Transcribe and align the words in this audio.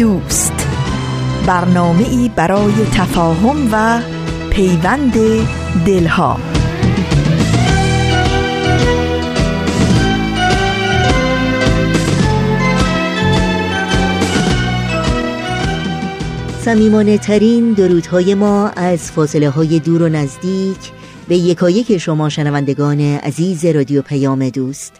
دوست. 0.00 0.52
برنامه 1.46 2.08
ای 2.08 2.30
برای 2.36 2.72
تفاهم 2.92 3.68
و 3.72 4.00
پیوند 4.50 5.12
دلها. 5.86 6.40
سمیمانه 16.60 17.18
ترین 17.18 17.72
درودهای 17.72 18.34
ما 18.34 18.68
از 18.68 19.12
فاصله 19.12 19.50
های 19.50 19.78
دور 19.78 20.02
و 20.02 20.08
نزدیک 20.08 20.78
به 21.28 21.36
یکایک 21.36 21.98
شما 21.98 22.28
شنوندگان 22.28 23.00
عزیز 23.00 23.64
رادیو 23.64 24.02
پیام 24.02 24.48
دوست. 24.48 24.92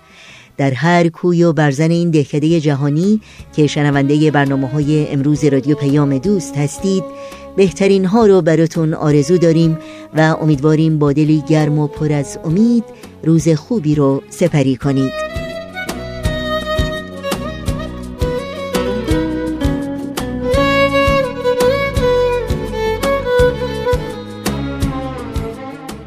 در 0.60 0.74
هر 0.74 1.08
کوی 1.08 1.44
و 1.44 1.52
برزن 1.52 1.90
این 1.90 2.10
دهکده 2.10 2.60
جهانی 2.60 3.20
که 3.52 3.66
شنونده 3.66 4.30
برنامه 4.30 4.68
های 4.68 5.08
امروز 5.08 5.44
رادیو 5.44 5.76
پیام 5.76 6.18
دوست 6.18 6.56
هستید 6.56 7.04
بهترین 7.56 8.04
ها 8.04 8.26
رو 8.26 8.42
براتون 8.42 8.94
آرزو 8.94 9.38
داریم 9.38 9.78
و 10.16 10.36
امیدواریم 10.40 10.98
با 10.98 11.12
دلی 11.12 11.42
گرم 11.48 11.78
و 11.78 11.86
پر 11.86 12.12
از 12.12 12.38
امید 12.44 12.84
روز 13.24 13.48
خوبی 13.48 13.94
رو 13.94 14.22
سپری 14.30 14.76
کنید. 14.76 15.39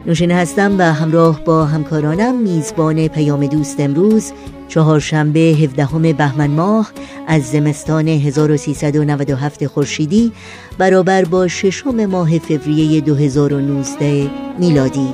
نوشین 0.06 0.32
هستم 0.32 0.76
و 0.78 0.94
همراه 0.94 1.44
با 1.44 1.66
همکارانم 1.66 2.36
میزبان 2.36 3.08
پیام 3.08 3.48
دوست 3.48 3.80
امروز 3.80 4.32
چهارشنبه 4.68 5.40
17 5.40 6.14
بهمن 6.14 6.48
ماه 6.48 6.92
از 7.28 7.44
زمستان 7.44 8.08
1397 8.08 9.68
خورشیدی 9.68 10.32
برابر 10.78 11.26
با 11.26 11.48
ششم 11.48 12.06
ماه 12.06 12.40
فوریه 12.40 13.02
2019 13.02 14.30
میلادی. 14.60 15.14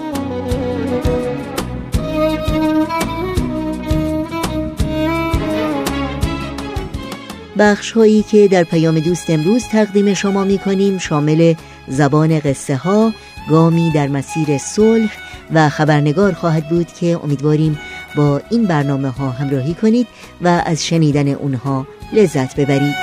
بخش 7.59 7.91
هایی 7.91 8.23
که 8.23 8.47
در 8.47 8.63
پیام 8.63 8.99
دوست 8.99 9.29
امروز 9.29 9.63
تقدیم 9.71 10.13
شما 10.13 10.43
می 10.43 10.57
کنیم 10.57 10.97
شامل 10.97 11.53
زبان 11.87 12.39
قصه 12.39 12.75
ها 12.75 13.13
گامی 13.49 13.91
در 13.91 14.07
مسیر 14.07 14.57
صلح 14.57 15.17
و 15.53 15.69
خبرنگار 15.69 16.33
خواهد 16.33 16.69
بود 16.69 16.87
که 16.87 17.19
امیدواریم 17.23 17.79
با 18.15 18.41
این 18.49 18.65
برنامه 18.65 19.09
ها 19.09 19.29
همراهی 19.29 19.73
کنید 19.73 20.07
و 20.41 20.63
از 20.65 20.85
شنیدن 20.85 21.27
اونها 21.27 21.87
لذت 22.13 22.55
ببرید. 22.55 22.95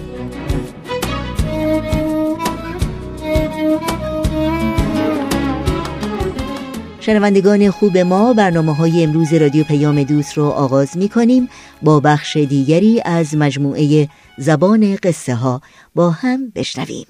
شنوندگان 7.02 7.70
خوب 7.70 7.98
ما 7.98 8.32
برنامه 8.32 8.74
های 8.74 9.04
امروز 9.04 9.34
رادیو 9.34 9.64
پیام 9.64 10.02
دوست 10.02 10.38
رو 10.38 10.44
آغاز 10.44 10.96
می 10.96 11.08
کنیم 11.08 11.48
با 11.82 12.00
بخش 12.00 12.36
دیگری 12.36 13.02
از 13.04 13.36
مجموعه 13.36 14.08
زبان 14.38 14.96
قصه 15.02 15.34
ها 15.34 15.60
با 15.94 16.10
هم 16.10 16.50
بشنویم. 16.54 17.06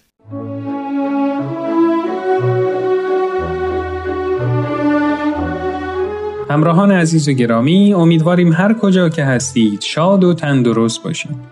همراهان 6.50 6.90
عزیز 6.90 7.28
و 7.28 7.32
گرامی 7.32 7.94
امیدواریم 7.94 8.52
هر 8.52 8.74
کجا 8.74 9.08
که 9.08 9.24
هستید 9.24 9.80
شاد 9.80 10.24
و 10.24 10.34
تندرست 10.34 11.02
باشید. 11.02 11.51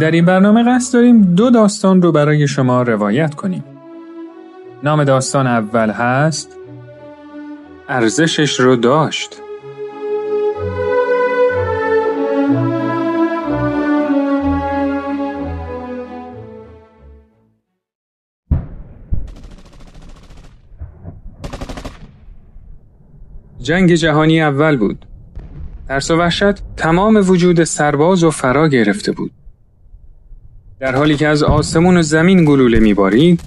در 0.00 0.10
این 0.10 0.24
برنامه 0.24 0.64
قصد 0.64 0.92
داریم 0.92 1.22
دو 1.22 1.50
داستان 1.50 2.02
رو 2.02 2.12
برای 2.12 2.48
شما 2.48 2.82
روایت 2.82 3.34
کنیم. 3.34 3.64
نام 4.82 5.04
داستان 5.04 5.46
اول 5.46 5.90
هست 5.90 6.56
ارزشش 7.88 8.60
رو 8.60 8.76
داشت. 8.76 9.40
جنگ 23.58 23.94
جهانی 23.94 24.42
اول 24.42 24.76
بود. 24.76 25.06
ترس 25.88 26.10
و 26.10 26.16
وحشت 26.16 26.76
تمام 26.76 27.16
وجود 27.16 27.64
سرباز 27.64 28.24
و 28.24 28.30
فرا 28.30 28.68
گرفته 28.68 29.12
بود. 29.12 29.43
در 30.84 30.96
حالی 30.96 31.16
که 31.16 31.28
از 31.28 31.42
آسمون 31.42 31.96
و 31.96 32.02
زمین 32.02 32.44
گلوله 32.44 32.80
میبارید 32.80 33.40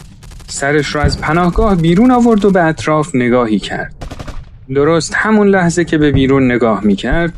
سرش 0.48 0.96
را 0.96 1.02
از 1.02 1.22
پناهگاه 1.22 1.76
بیرون 1.76 2.12
آورد 2.12 2.46
و 2.46 2.52
به 2.52 2.64
اطراف 2.64 3.16
نگاهی 3.16 3.60
کرد. 3.60 3.94
درست 4.76 5.14
همون 5.16 5.48
لحظه 5.48 5.86
که 5.86 5.98
به 5.98 6.12
بیرون 6.12 6.52
نگاه 6.52 6.84
می‌کرد 6.84 7.34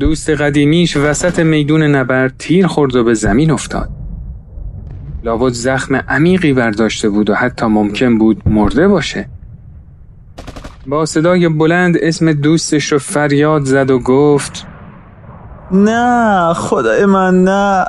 دوست 0.00 0.30
قدیمیش 0.30 0.96
وسط 0.96 1.38
میدون 1.38 1.82
نبرد 1.82 2.34
تیر 2.38 2.66
خورد 2.66 2.96
و 2.96 3.04
به 3.04 3.14
زمین 3.14 3.50
افتاد. 3.50 3.88
لابد 5.24 5.52
زخم 5.52 5.94
عمیقی 5.94 6.52
برداشته 6.52 7.08
بود 7.08 7.30
و 7.30 7.34
حتی 7.34 7.66
ممکن 7.66 8.18
بود 8.18 8.42
مرده 8.46 8.88
باشه. 8.88 9.28
با 10.86 11.06
صدای 11.06 11.48
بلند 11.48 11.96
اسم 12.02 12.32
دوستش 12.32 12.92
رو 12.92 12.98
فریاد 12.98 13.64
زد 13.64 13.90
و 13.90 13.98
گفت 13.98 14.66
نه 15.70 16.54
خدای 16.54 17.06
من 17.06 17.44
نه. 17.44 17.84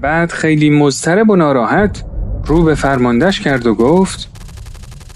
بعد 0.00 0.30
خیلی 0.30 0.70
مضطرب 0.70 1.30
و 1.30 1.36
ناراحت 1.36 2.04
رو 2.46 2.62
به 2.62 2.74
فرماندهش 2.74 3.40
کرد 3.40 3.66
و 3.66 3.74
گفت 3.74 4.28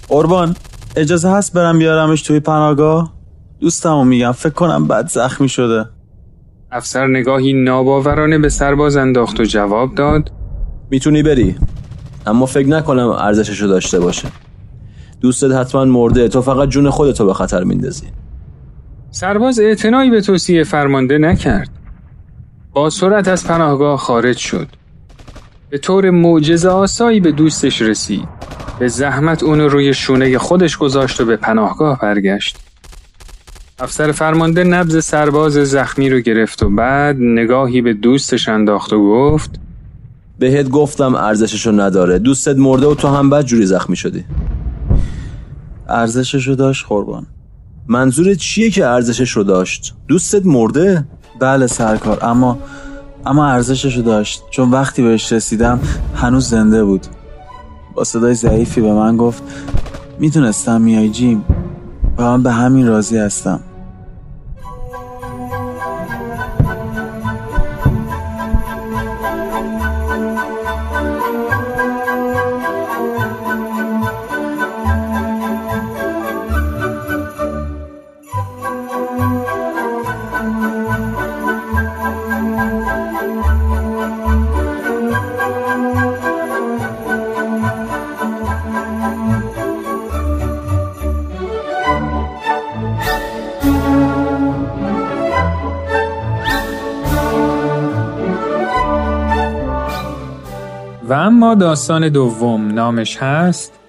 قربان 0.07 0.55
اجازه 0.95 1.29
هست 1.29 1.53
برم 1.53 1.79
بیارمش 1.79 2.21
توی 2.21 2.39
پناهگاه؟ 2.39 3.13
دوستمو 3.59 4.03
میگم 4.03 4.31
فکر 4.31 4.53
کنم 4.53 4.87
بد 4.87 5.07
زخمی 5.07 5.49
شده. 5.49 5.85
افسر 6.71 7.07
نگاهی 7.07 7.53
ناباورانه 7.53 8.37
به 8.37 8.49
سرباز 8.49 8.97
انداخت 8.97 9.39
و 9.39 9.43
جواب 9.43 9.95
داد 9.95 10.31
می‌تونی 10.89 11.23
بری 11.23 11.55
اما 12.27 12.45
فکر 12.45 12.67
نکنم 12.67 13.07
ارزششو 13.09 13.67
داشته 13.67 13.99
باشه. 13.99 14.27
دوستت 15.21 15.51
حتما 15.51 15.85
مرده 15.85 16.27
تو 16.27 16.41
فقط 16.41 16.69
جون 16.69 16.89
خودتو 16.89 17.25
به 17.25 17.33
خطر 17.33 17.63
میندازی. 17.63 18.07
سرباز 19.11 19.59
اعتنایی 19.59 20.09
به 20.09 20.21
توصیه 20.21 20.63
فرمانده 20.63 21.17
نکرد. 21.17 21.80
با 22.73 22.89
سرعت 22.89 23.27
از 23.27 23.47
پناهگاه 23.47 23.97
خارج 23.97 24.37
شد. 24.37 24.67
به 25.69 25.77
طور 25.77 26.09
معجزه 26.09 26.69
آسایی 26.69 27.19
به 27.19 27.31
دوستش 27.31 27.81
رسید. 27.81 28.27
به 28.79 28.87
زحمت 28.87 29.43
اونو 29.43 29.67
روی 29.67 29.93
شونه 29.93 30.37
خودش 30.37 30.77
گذاشت 30.77 31.21
و 31.21 31.25
به 31.25 31.37
پناهگاه 31.37 31.99
برگشت. 31.99 32.57
افسر 33.79 34.11
فرمانده 34.11 34.63
نبز 34.63 35.05
سرباز 35.05 35.53
زخمی 35.53 36.09
رو 36.09 36.19
گرفت 36.19 36.63
و 36.63 36.69
بعد 36.69 37.15
نگاهی 37.19 37.81
به 37.81 37.93
دوستش 37.93 38.49
انداخت 38.49 38.93
و 38.93 38.99
گفت 38.99 39.59
بهت 40.39 40.69
گفتم 40.69 41.15
ارزششو 41.15 41.71
نداره. 41.71 42.19
دوستت 42.19 42.55
مرده 42.55 42.87
و 42.87 42.95
تو 42.95 43.07
هم 43.07 43.29
بد 43.29 43.45
جوری 43.45 43.65
زخمی 43.65 43.95
شدی. 43.95 44.25
ارزششو 45.89 46.53
داشت 46.53 46.85
قربان. 46.89 47.27
منظورت 47.87 48.37
چیه 48.37 48.69
که 48.69 48.85
ارزشش 48.85 49.31
رو 49.31 49.43
داشت؟ 49.43 49.93
دوستت 50.07 50.45
مرده؟ 50.45 51.05
بله 51.41 51.67
سرکار 51.67 52.25
اما 52.25 52.57
اما 53.25 53.47
ارزششو 53.47 54.01
داشت. 54.01 54.43
چون 54.49 54.71
وقتی 54.71 55.01
بهش 55.01 55.33
رسیدم 55.33 55.79
هنوز 56.15 56.49
زنده 56.49 56.83
بود. 56.83 57.07
با 57.95 58.03
صدای 58.03 58.33
ضعیفی 58.33 58.81
به 58.81 58.93
من 58.93 59.17
گفت 59.17 59.43
می‌تونستم 60.19 60.81
میای 60.81 61.09
جیم. 61.09 61.45
و 62.17 62.23
من 62.23 62.43
به 62.43 62.51
همین 62.51 62.87
راضی 62.87 63.17
هستم. 63.17 63.59
داستان 101.55 102.09
دوم 102.09 102.67
نامش 102.67 103.17
هست 103.17 103.79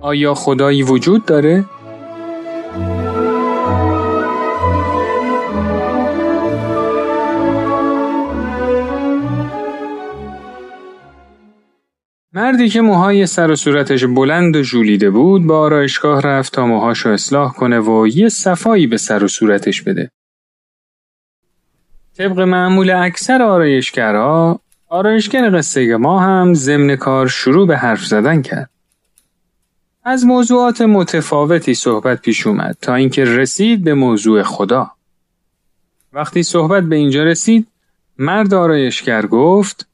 آیا 0.00 0.34
خدایی 0.34 0.82
وجود 0.82 1.24
داره؟ 1.24 1.64
مردی 12.32 12.68
که 12.68 12.80
موهای 12.80 13.26
سر 13.26 13.50
و 13.50 13.56
صورتش 13.56 14.04
بلند 14.04 14.56
و 14.56 14.62
ژولیده 14.62 15.10
بود 15.10 15.46
با 15.46 15.58
آرایشگاه 15.58 16.20
رفت 16.20 16.52
تا 16.52 16.66
موهاشو 16.66 17.08
اصلاح 17.08 17.52
کنه 17.52 17.80
و 17.80 18.06
یه 18.06 18.28
صفایی 18.28 18.86
به 18.86 18.96
سر 18.96 19.24
و 19.24 19.28
صورتش 19.28 19.82
بده. 19.82 20.10
طبق 22.18 22.40
معمول 22.40 22.90
اکثر 22.90 23.42
آرایشگرها 23.42 24.60
آرایشگر 24.88 25.58
قصه 25.58 25.96
ما 25.96 26.20
هم 26.20 26.54
ضمن 26.54 26.96
کار 26.96 27.28
شروع 27.28 27.66
به 27.66 27.76
حرف 27.76 28.04
زدن 28.04 28.42
کرد. 28.42 28.70
از 30.04 30.24
موضوعات 30.24 30.80
متفاوتی 30.80 31.74
صحبت 31.74 32.22
پیش 32.22 32.46
اومد 32.46 32.76
تا 32.82 32.94
اینکه 32.94 33.24
رسید 33.24 33.84
به 33.84 33.94
موضوع 33.94 34.42
خدا. 34.42 34.90
وقتی 36.12 36.42
صحبت 36.42 36.84
به 36.84 36.96
اینجا 36.96 37.24
رسید 37.24 37.66
مرد 38.18 38.54
آرایشگر 38.54 39.26
گفت 39.26 39.86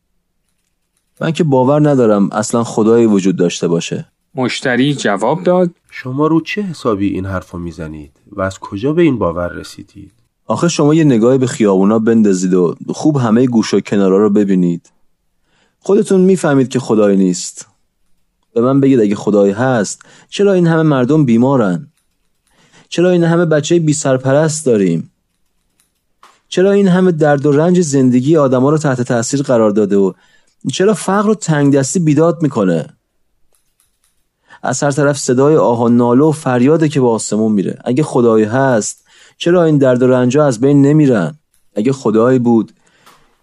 من 1.21 1.33
که 1.33 1.45
باور 1.45 1.91
ندارم 1.91 2.31
اصلا 2.33 2.65
خدایی 2.65 3.07
وجود 3.07 3.37
داشته 3.37 3.69
باشه 3.69 4.05
مشتری 4.35 4.95
جواب 4.95 5.43
داد 5.43 5.71
شما 5.91 6.27
رو 6.27 6.41
چه 6.41 6.63
حسابی 6.63 7.09
این 7.09 7.27
حرفو 7.27 7.59
می‌زنید 7.59 8.13
و 8.33 8.43
از 8.43 8.59
کجا 8.59 8.93
به 8.93 9.03
این 9.03 9.19
باور 9.19 9.49
رسیدید 9.49 10.13
آخه 10.47 10.69
شما 10.69 10.95
یه 10.95 11.05
نگاهی 11.05 11.39
به 11.39 11.47
خیابونا 11.47 11.99
بندازید 11.99 12.55
و 12.55 12.77
خوب 12.89 13.17
همه 13.17 13.47
گوش 13.47 13.75
و 13.75 13.81
کنارا 13.81 14.19
رو 14.19 14.31
ببینید. 14.31 14.91
خودتون 15.81 16.21
می‌فهمید 16.21 16.69
که 16.69 16.79
خدایی 16.79 17.17
نیست. 17.17 17.67
به 18.55 18.61
من 18.61 18.81
بگید 18.81 19.01
اگه 19.01 19.15
خدایی 19.15 19.53
هست 19.53 20.03
چرا 20.29 20.53
این 20.53 20.67
همه 20.67 20.83
مردم 20.83 21.25
بیمارن؟ 21.25 21.87
چرا 22.89 23.11
این 23.11 23.25
همه 23.25 23.47
بچه 23.47 23.79
بی 23.79 23.93
سرپرست 23.93 24.67
داریم؟ 24.67 25.11
چرا 26.49 26.73
این 26.73 26.89
همه 26.89 27.13
درد 27.13 27.47
و 27.47 27.53
رنج 27.53 27.81
زندگی 27.81 28.37
آدما 28.37 28.71
رو 28.71 28.79
تحت 28.79 29.01
تاثیر 29.01 29.43
قرار 29.43 29.71
داده 29.71 29.97
و 29.97 30.13
چرا 30.73 30.95
فقر 30.95 31.31
و 31.31 31.35
تنگ 31.35 31.75
دستی 31.75 31.99
بیداد 32.01 32.43
می‌کنه؟ 32.43 32.89
از 34.63 34.83
هر 34.83 34.91
طرف 34.91 35.19
صدای 35.19 35.57
آه 35.57 35.83
و 35.83 35.89
ناله 35.89 36.25
و 36.25 36.33
فریاده 36.33 36.89
که 36.89 37.01
به 37.01 37.09
آسمون 37.09 37.53
میره. 37.53 37.79
اگه 37.85 38.03
خدایی 38.03 38.45
هست 38.45 39.02
چرا 39.43 39.65
این 39.65 39.79
درد 39.79 40.03
و 40.03 40.07
رنجا 40.07 40.47
از 40.47 40.61
بین 40.61 40.83
نمیرن؟ 40.83 41.39
اگه 41.75 41.93
خدایی 41.93 42.39
بود 42.39 42.73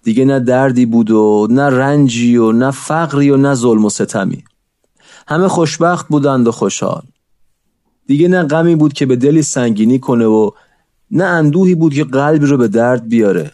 دیگه 0.03 0.25
نه 0.25 0.39
دردی 0.39 0.86
بود 0.86 1.12
و 1.12 1.48
نه 1.50 1.62
رنجی 1.62 2.38
و 2.38 2.51
نه 2.51 2.72
فقری 2.72 3.29
و 3.29 3.38
نه 3.38 3.56
ظلم 3.56 3.86
و 3.86 3.89
ستمی. 3.89 4.44
همه 5.27 5.48
خوشبخت 5.48 6.08
بودند 6.08 6.48
و 6.48 6.51
خوشحال. 6.51 7.01
دیگه 8.08 8.27
نه 8.27 8.44
غمی 8.44 8.75
بود 8.75 8.94
که 8.94 9.06
به 9.06 9.15
دلی 9.15 9.41
سنگینی 9.41 10.00
کنه 10.00 10.25
و 10.25 10.51
نه 11.12 11.24
اندوهی 11.24 11.75
بود 11.75 11.94
که 11.94 12.03
قلبی 12.03 12.46
رو 12.46 12.58
به 12.58 12.68
درد 12.68 13.10
بیاره. 13.10 13.51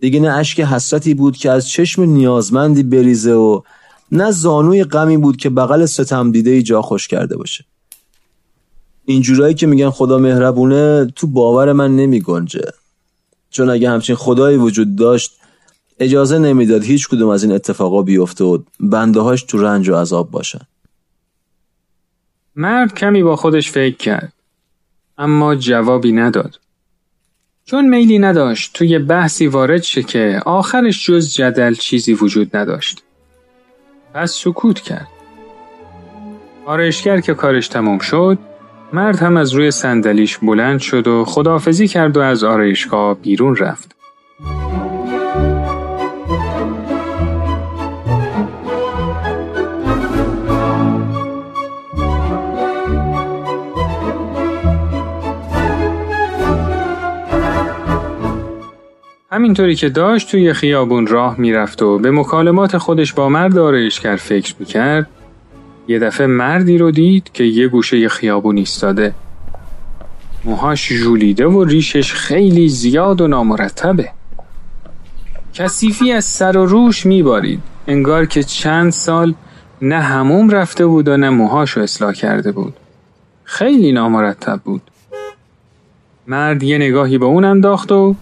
دیگه 0.00 0.20
نه 0.20 0.28
اشک 0.28 0.60
حسرتی 0.60 1.14
بود 1.14 1.36
که 1.36 1.50
از 1.50 1.68
چشم 1.68 2.02
نیازمندی 2.02 2.82
بریزه 2.82 3.32
و 3.32 3.60
نه 4.12 4.30
زانوی 4.30 4.84
غمی 4.84 5.16
بود 5.16 5.36
که 5.36 5.50
بغل 5.50 5.86
ستم 5.86 6.32
دیده 6.32 6.62
جا 6.62 6.82
خوش 6.82 7.08
کرده 7.08 7.36
باشه. 7.36 7.64
این 9.04 9.22
جورایی 9.22 9.54
که 9.54 9.66
میگن 9.66 9.90
خدا 9.90 10.18
مهربونه 10.18 11.06
تو 11.16 11.26
باور 11.26 11.72
من 11.72 11.96
نمی 11.96 12.20
گنجه. 12.20 12.72
چون 13.50 13.70
اگه 13.70 13.90
همچین 13.90 14.16
خدایی 14.16 14.56
وجود 14.56 14.96
داشت 14.96 15.38
اجازه 15.98 16.38
نمی‌داد 16.38 16.84
هیچ 16.84 17.08
کدوم 17.08 17.28
از 17.28 17.44
این 17.44 17.52
اتفاقا 17.52 18.02
بیفته 18.02 18.44
و 18.44 18.58
بنده 18.80 19.20
هاش 19.20 19.42
تو 19.42 19.58
رنج 19.58 19.88
و 19.88 19.96
عذاب 19.96 20.30
باشن. 20.30 20.66
مرد 22.56 22.94
کمی 22.94 23.22
با 23.22 23.36
خودش 23.36 23.70
فکر 23.70 23.96
کرد 23.96 24.32
اما 25.18 25.54
جوابی 25.54 26.12
نداد. 26.12 26.60
چون 27.64 27.88
میلی 27.88 28.18
نداشت 28.18 28.72
توی 28.74 28.98
بحثی 28.98 29.46
وارد 29.46 29.82
شه 29.82 30.02
که 30.02 30.42
آخرش 30.46 31.06
جز 31.06 31.34
جدل 31.34 31.74
چیزی 31.74 32.14
وجود 32.14 32.56
نداشت. 32.56 33.02
پس 34.14 34.32
سکوت 34.32 34.80
کرد. 34.80 35.08
آرایشگر 36.66 37.20
که 37.20 37.34
کارش 37.34 37.68
تمام 37.68 37.98
شد 37.98 38.38
مرد 38.94 39.16
هم 39.16 39.36
از 39.36 39.52
روی 39.52 39.70
صندلیش 39.70 40.38
بلند 40.38 40.80
شد 40.80 41.06
و 41.06 41.24
خداحافظی 41.24 41.88
کرد 41.88 42.16
و 42.16 42.20
از 42.20 42.44
آرایشگاه 42.44 43.14
بیرون 43.14 43.56
رفت. 43.56 43.96
همینطوری 59.30 59.74
که 59.74 59.88
داشت 59.88 60.30
توی 60.30 60.52
خیابون 60.52 61.06
راه 61.06 61.40
می‌رفت 61.40 61.82
و 61.82 61.98
به 61.98 62.10
مکالمات 62.10 62.78
خودش 62.78 63.12
با 63.12 63.28
مرد 63.28 63.58
آرایشگر 63.58 64.16
فکر 64.16 64.54
می‌کرد 64.58 65.06
یه 65.88 65.98
دفعه 65.98 66.26
مردی 66.26 66.78
رو 66.78 66.90
دید 66.90 67.30
که 67.32 67.44
یه 67.44 67.68
گوشه 67.68 68.08
خیابون 68.08 68.56
ایستاده. 68.56 69.14
موهاش 70.44 70.92
ژولیده 70.92 71.46
و 71.46 71.64
ریشش 71.64 72.12
خیلی 72.12 72.68
زیاد 72.68 73.20
و 73.20 73.28
نامرتبه. 73.28 74.08
کثیفی 75.54 76.12
از 76.12 76.24
سر 76.24 76.56
و 76.56 76.66
روش 76.66 77.06
میبارید. 77.06 77.62
انگار 77.86 78.26
که 78.26 78.42
چند 78.42 78.92
سال 78.92 79.34
نه 79.82 80.00
هموم 80.00 80.50
رفته 80.50 80.86
بود 80.86 81.08
و 81.08 81.16
نه 81.16 81.30
موهاشو 81.30 81.80
اصلاح 81.80 82.12
کرده 82.12 82.52
بود. 82.52 82.74
خیلی 83.44 83.92
نامرتب 83.92 84.60
بود. 84.64 84.82
مرد 86.26 86.62
یه 86.62 86.78
نگاهی 86.78 87.18
به 87.18 87.24
اون 87.24 87.44
انداخت 87.44 87.92
و 87.92 88.14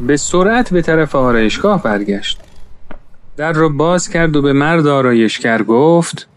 به 0.00 0.16
سرعت 0.16 0.70
به 0.70 0.82
طرف 0.82 1.14
آرایشگاه 1.14 1.82
برگشت. 1.82 2.40
در 3.36 3.52
رو 3.52 3.68
باز 3.70 4.08
کرد 4.08 4.36
و 4.36 4.42
به 4.42 4.52
مرد 4.52 4.86
آرایشگر 4.86 5.62
گفت 5.62 6.28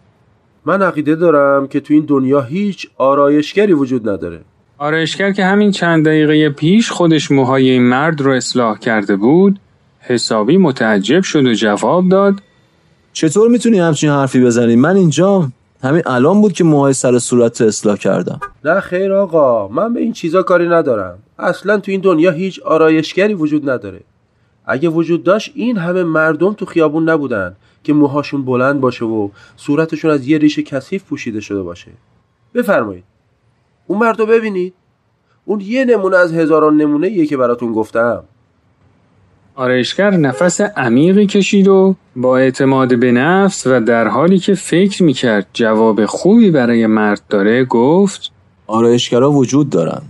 من 0.65 0.81
عقیده 0.81 1.15
دارم 1.15 1.67
که 1.67 1.79
تو 1.79 1.93
این 1.93 2.05
دنیا 2.05 2.41
هیچ 2.41 2.87
آرایشگری 2.97 3.73
وجود 3.73 4.09
نداره. 4.09 4.41
آرایشگر 4.77 5.31
که 5.31 5.45
همین 5.45 5.71
چند 5.71 6.05
دقیقه 6.05 6.49
پیش 6.49 6.91
خودش 6.91 7.31
موهای 7.31 7.69
این 7.69 7.83
مرد 7.83 8.21
رو 8.21 8.31
اصلاح 8.31 8.79
کرده 8.79 9.15
بود 9.15 9.59
حسابی 9.99 10.57
متعجب 10.57 11.21
شد 11.21 11.45
و 11.45 11.53
جواب 11.53 12.09
داد 12.09 12.33
چطور 13.13 13.49
می‌تونی 13.49 13.79
همچین 13.79 14.09
حرفی 14.09 14.45
بزنی؟ 14.45 14.75
من 14.75 14.95
اینجا 14.95 15.49
همین 15.83 16.01
الان 16.05 16.41
بود 16.41 16.53
که 16.53 16.63
موهای 16.63 16.93
سر 16.93 17.19
صورت 17.19 17.61
اصلاح 17.61 17.97
کردم. 17.97 18.39
نه 18.65 18.79
خیر 18.79 19.13
آقا 19.13 19.67
من 19.67 19.93
به 19.93 19.99
این 19.99 20.13
چیزا 20.13 20.43
کاری 20.43 20.69
ندارم. 20.69 21.17
اصلا 21.39 21.77
تو 21.77 21.91
این 21.91 22.01
دنیا 22.01 22.31
هیچ 22.31 22.59
آرایشگری 22.59 23.33
وجود 23.33 23.69
نداره. 23.69 24.01
اگه 24.65 24.89
وجود 24.89 25.23
داشت 25.23 25.51
این 25.55 25.77
همه 25.77 26.03
مردم 26.03 26.53
تو 26.53 26.65
خیابون 26.65 27.09
نبودن. 27.09 27.55
که 27.83 27.93
موهاشون 27.93 28.45
بلند 28.45 28.81
باشه 28.81 29.05
و 29.05 29.29
صورتشون 29.55 30.11
از 30.11 30.27
یه 30.27 30.37
ریش 30.37 30.59
کثیف 30.59 31.03
پوشیده 31.03 31.41
شده 31.41 31.63
باشه. 31.63 31.91
بفرمایید. 32.53 33.03
اون 33.87 33.99
مرد 33.99 34.19
رو 34.19 34.25
ببینید. 34.25 34.73
اون 35.45 35.61
یه 35.61 35.85
نمونه 35.85 36.17
از 36.17 36.33
هزاران 36.33 36.77
نمونه 36.77 37.07
ایه 37.07 37.25
که 37.25 37.37
براتون 37.37 37.73
گفتم. 37.73 38.23
آرایشگر 39.55 40.11
نفس 40.11 40.61
عمیقی 40.61 41.25
کشید 41.25 41.67
و 41.67 41.95
با 42.15 42.37
اعتماد 42.37 42.99
به 42.99 43.11
نفس 43.11 43.67
و 43.67 43.79
در 43.79 44.07
حالی 44.07 44.39
که 44.39 44.53
فکر 44.53 45.03
می‌کرد 45.03 45.47
جواب 45.53 46.05
خوبی 46.05 46.51
برای 46.51 46.87
مرد 46.87 47.21
داره 47.29 47.65
گفت 47.65 48.31
آرایشگرها 48.67 49.31
وجود 49.31 49.69
دارن 49.69 50.01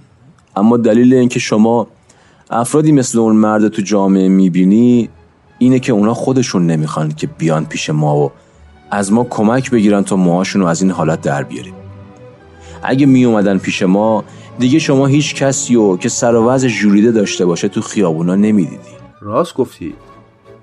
اما 0.56 0.78
دلیل 0.78 1.14
اینکه 1.14 1.40
شما 1.40 1.88
افرادی 2.50 2.92
مثل 2.92 3.20
اون 3.20 3.36
مرد 3.36 3.68
تو 3.68 3.82
جامعه 3.82 4.28
می‌بینی 4.28 5.10
اینه 5.60 5.80
که 5.80 5.92
اونا 5.92 6.14
خودشون 6.14 6.68
نمی‌خوان 6.68 7.12
که 7.12 7.28
بیان 7.28 7.66
پیش 7.66 7.90
ما 7.90 8.18
و 8.18 8.32
از 8.92 9.14
ما 9.14 9.24
کمک 9.24 9.72
بگیرن 9.72 10.04
تا 10.04 10.16
موهاشون 10.16 10.62
رو 10.62 10.68
از 10.68 10.82
این 10.82 10.92
حالت 10.92 11.22
در 11.22 11.44
بیاریم. 11.44 11.74
اگه 12.84 13.06
می 13.06 13.26
اومدن 13.26 13.58
پیش 13.58 13.84
ما 13.84 14.24
دیگه 14.60 14.80
شما 14.80 15.06
هیچ 15.06 15.36
کسی 15.36 15.76
و 15.76 15.98
که 15.98 16.10
سر 16.10 16.36
و 16.36 16.50
وضع 16.50 16.68
جوریده 16.68 17.12
داشته 17.12 17.46
باشه 17.46 17.68
تو 17.68 17.82
خیابونا 17.82 18.36
نمی‌دیدی. 18.36 19.00
راست 19.22 19.56
گفتید 19.56 19.96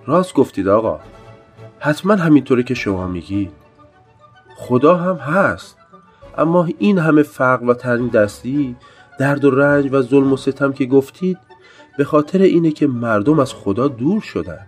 راست 0.07 0.35
گفتید 0.35 0.69
آقا. 0.69 1.01
حتما 1.79 2.15
همینطوره 2.15 2.63
که 2.63 2.75
شما 2.75 3.07
میگید 3.07 3.51
خدا 4.57 4.97
هم 4.97 5.17
هست. 5.17 5.77
اما 6.39 6.69
این 6.79 6.99
همه 6.99 7.23
فقر 7.23 7.65
و 7.65 7.75
تنگ 7.75 8.11
دستی 8.11 8.77
درد 9.19 9.45
و 9.45 9.51
رنج 9.51 9.89
و 9.93 10.03
ظلم 10.03 10.33
و 10.33 10.37
ستم 10.37 10.73
که 10.73 10.87
گفتید 10.87 11.39
به 11.99 12.05
خاطر 12.05 12.43
اینه 12.43 12.71
که 12.71 12.87
مردم 12.87 13.39
از 13.39 13.53
خدا 13.55 13.89
دور 13.89 14.21
شدن. 14.21 14.67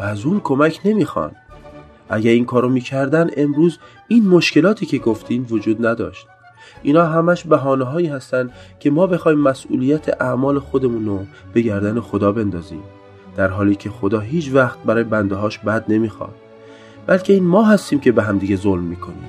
و 0.00 0.02
از 0.02 0.24
اون 0.24 0.40
کمک 0.44 0.80
نمی‌خوان. 0.84 1.30
اگه 2.08 2.30
این 2.30 2.44
کارو 2.44 2.68
می‌کردن 2.68 3.30
امروز 3.36 3.78
این 4.08 4.28
مشکلاتی 4.28 4.86
که 4.86 4.98
گفتین 4.98 5.46
وجود 5.50 5.86
نداشت. 5.86 6.26
اینا 6.82 7.06
همش 7.06 7.44
بهانه 7.44 7.84
هایی 7.84 8.06
هستن 8.06 8.50
که 8.80 8.90
ما 8.90 9.06
بخوایم 9.06 9.38
مسئولیت 9.38 10.22
اعمال 10.22 10.58
خودمون 10.58 11.06
رو 11.06 11.24
به 11.52 11.60
گردن 11.60 12.00
خدا 12.00 12.32
بندازیم. 12.32 12.82
در 13.36 13.48
حالی 13.48 13.74
که 13.74 13.90
خدا 13.90 14.20
هیچ 14.20 14.50
وقت 14.52 14.78
برای 14.82 15.04
بنده 15.04 15.34
هاش 15.34 15.58
بد 15.58 15.84
نمی‌خواد. 15.88 16.34
بلکه 17.06 17.32
این 17.32 17.44
ما 17.44 17.64
هستیم 17.64 18.00
که 18.00 18.12
به 18.12 18.22
همدیگه 18.22 18.56
ظلم 18.56 18.82
می‌کنیم. 18.82 19.28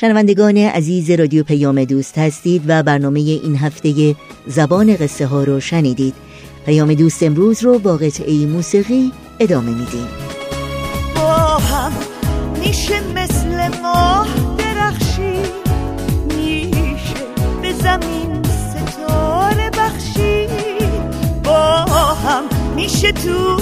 شنوندگان 0.00 0.56
عزیز 0.56 1.10
رادیو 1.10 1.44
پیام 1.44 1.84
دوست 1.84 2.18
هستید 2.18 2.62
و 2.66 2.82
برنامه 2.82 3.20
این 3.20 3.56
هفته 3.56 4.16
زبان 4.46 4.96
قصه 4.96 5.26
ها 5.26 5.44
رو 5.44 5.60
شنیدید. 5.60 6.14
پیام 6.66 6.94
دوست 6.94 7.22
امروز 7.22 7.64
رو 7.64 7.78
با 7.78 7.96
قطعه 7.96 8.46
موسیقی 8.46 9.12
ادامه 9.40 9.70
میدیم. 9.70 10.06
با 11.14 11.32
هم 11.58 11.92
میشه 12.60 13.00
مثل 13.14 13.80
ماه 13.82 14.28
درخشی 14.58 15.32
میشه 16.36 17.24
به 17.62 17.72
زمین 17.72 18.42
ستاره 18.42 19.70
بخشی 19.70 20.46
با 21.44 21.84
هم 22.14 22.42
میشه 22.76 23.12
تو 23.12 23.58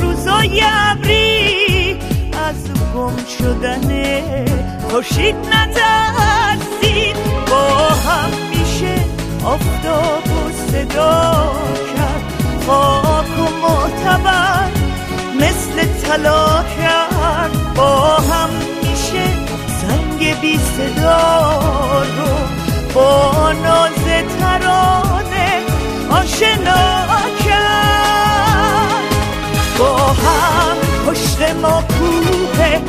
روزای 0.00 0.60
ابری. 0.64 1.96
از 2.32 2.73
گم 2.94 3.16
شدن. 3.38 3.88
خورشید 4.90 5.36
نترسید. 5.36 7.16
با 7.50 7.68
هم 7.88 8.30
میشه 8.50 8.94
آفتاب 9.44 10.26
و 10.26 10.52
صدا 10.70 11.52
کرد. 11.96 12.24
خاک 12.66 13.38
و 13.38 13.46
معتبر 13.62 14.70
مثل 15.40 15.86
طلا 16.02 16.62
کرد. 16.62 17.74
با 17.74 18.16
هم 18.16 18.50
میشه 18.82 19.26
زنگ 19.80 20.40
بی 20.40 20.58
صدا 20.58 22.02
رو 22.02 22.32
با 22.94 23.52
ناز 23.52 24.04
ترانه 24.40 25.62
آشنا 26.10 26.84
کرد. 27.44 29.04
با 29.78 29.96
هم 29.96 30.76
پشت 31.06 31.40
ما 31.62 31.82
کوه 31.82 32.80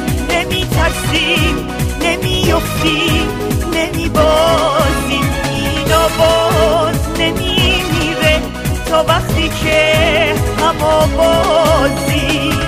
نمی 1.05 1.05
ترسیم 1.05 1.67
نمیفتیم 2.01 3.27
نمیبازیم 3.73 5.23
اینا 5.49 6.07
باز 6.17 6.95
نمیمیره 7.19 8.41
تا 8.85 9.03
وقتی 9.03 9.49
که 9.49 10.33
هما 10.59 11.07
بازیم 11.17 12.59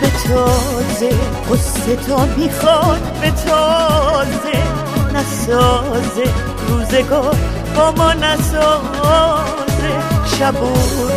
به 0.00 0.10
تازه 0.28 1.10
قصه 1.50 1.96
تا 1.96 2.26
می‌خواد 2.36 3.20
به 3.20 3.30
تازه 3.30 4.67
نسازه 5.48 6.24
روزگار 6.68 7.36
با 7.76 7.90
ما 7.90 8.12
نسازه. 8.12 9.92
شب 10.38 10.62
و 10.62 10.66
روز 10.66 11.12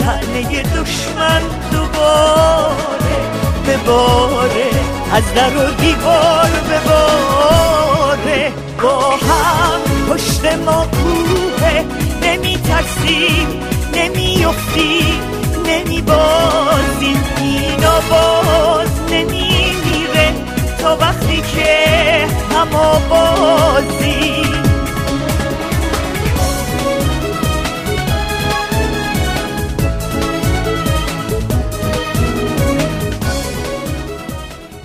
تنه 0.00 0.62
دشمن 0.62 1.42
دوباره 1.72 3.16
بباره 3.68 4.70
از 5.12 5.22
در 5.34 5.56
و 5.56 5.70
دیوار 5.80 6.50
بباره 6.70 8.52
با 8.82 9.10
هم 9.10 9.80
پشت 10.08 10.44
ما 10.66 10.86
کوه 10.86 11.84
نمی 12.22 12.58
ترسیم 12.58 13.60
نمی 13.94 14.44
افتیم 14.44 15.20
نمی 15.66 16.02
بازیم. 16.02 17.24
اینا 17.36 18.00
باز 18.10 18.88
نمی 19.10 19.76
میره 19.84 20.34
تا 20.82 20.96
وقت 20.96 21.26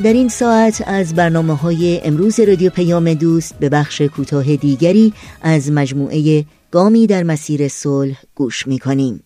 در 0.03 0.13
این 0.13 0.29
ساعت 0.29 0.83
از 0.87 1.15
برنامه 1.15 1.55
های 1.55 2.01
امروز 2.03 2.39
رادیو 2.39 2.69
پیام 2.69 3.13
دوست 3.13 3.59
به 3.59 3.69
بخش 3.69 4.01
کوتاه 4.01 4.55
دیگری 4.55 5.13
از 5.41 5.71
مجموعه 5.71 6.45
گامی 6.71 7.07
در 7.07 7.23
مسیر 7.23 7.67
صلح 7.67 8.17
گوش 8.35 8.67
می 8.67 8.79
کنیم. 8.79 9.23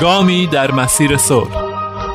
گامی 0.00 0.46
در 0.46 0.70
مسیر 0.70 1.16
صلح 1.16 1.64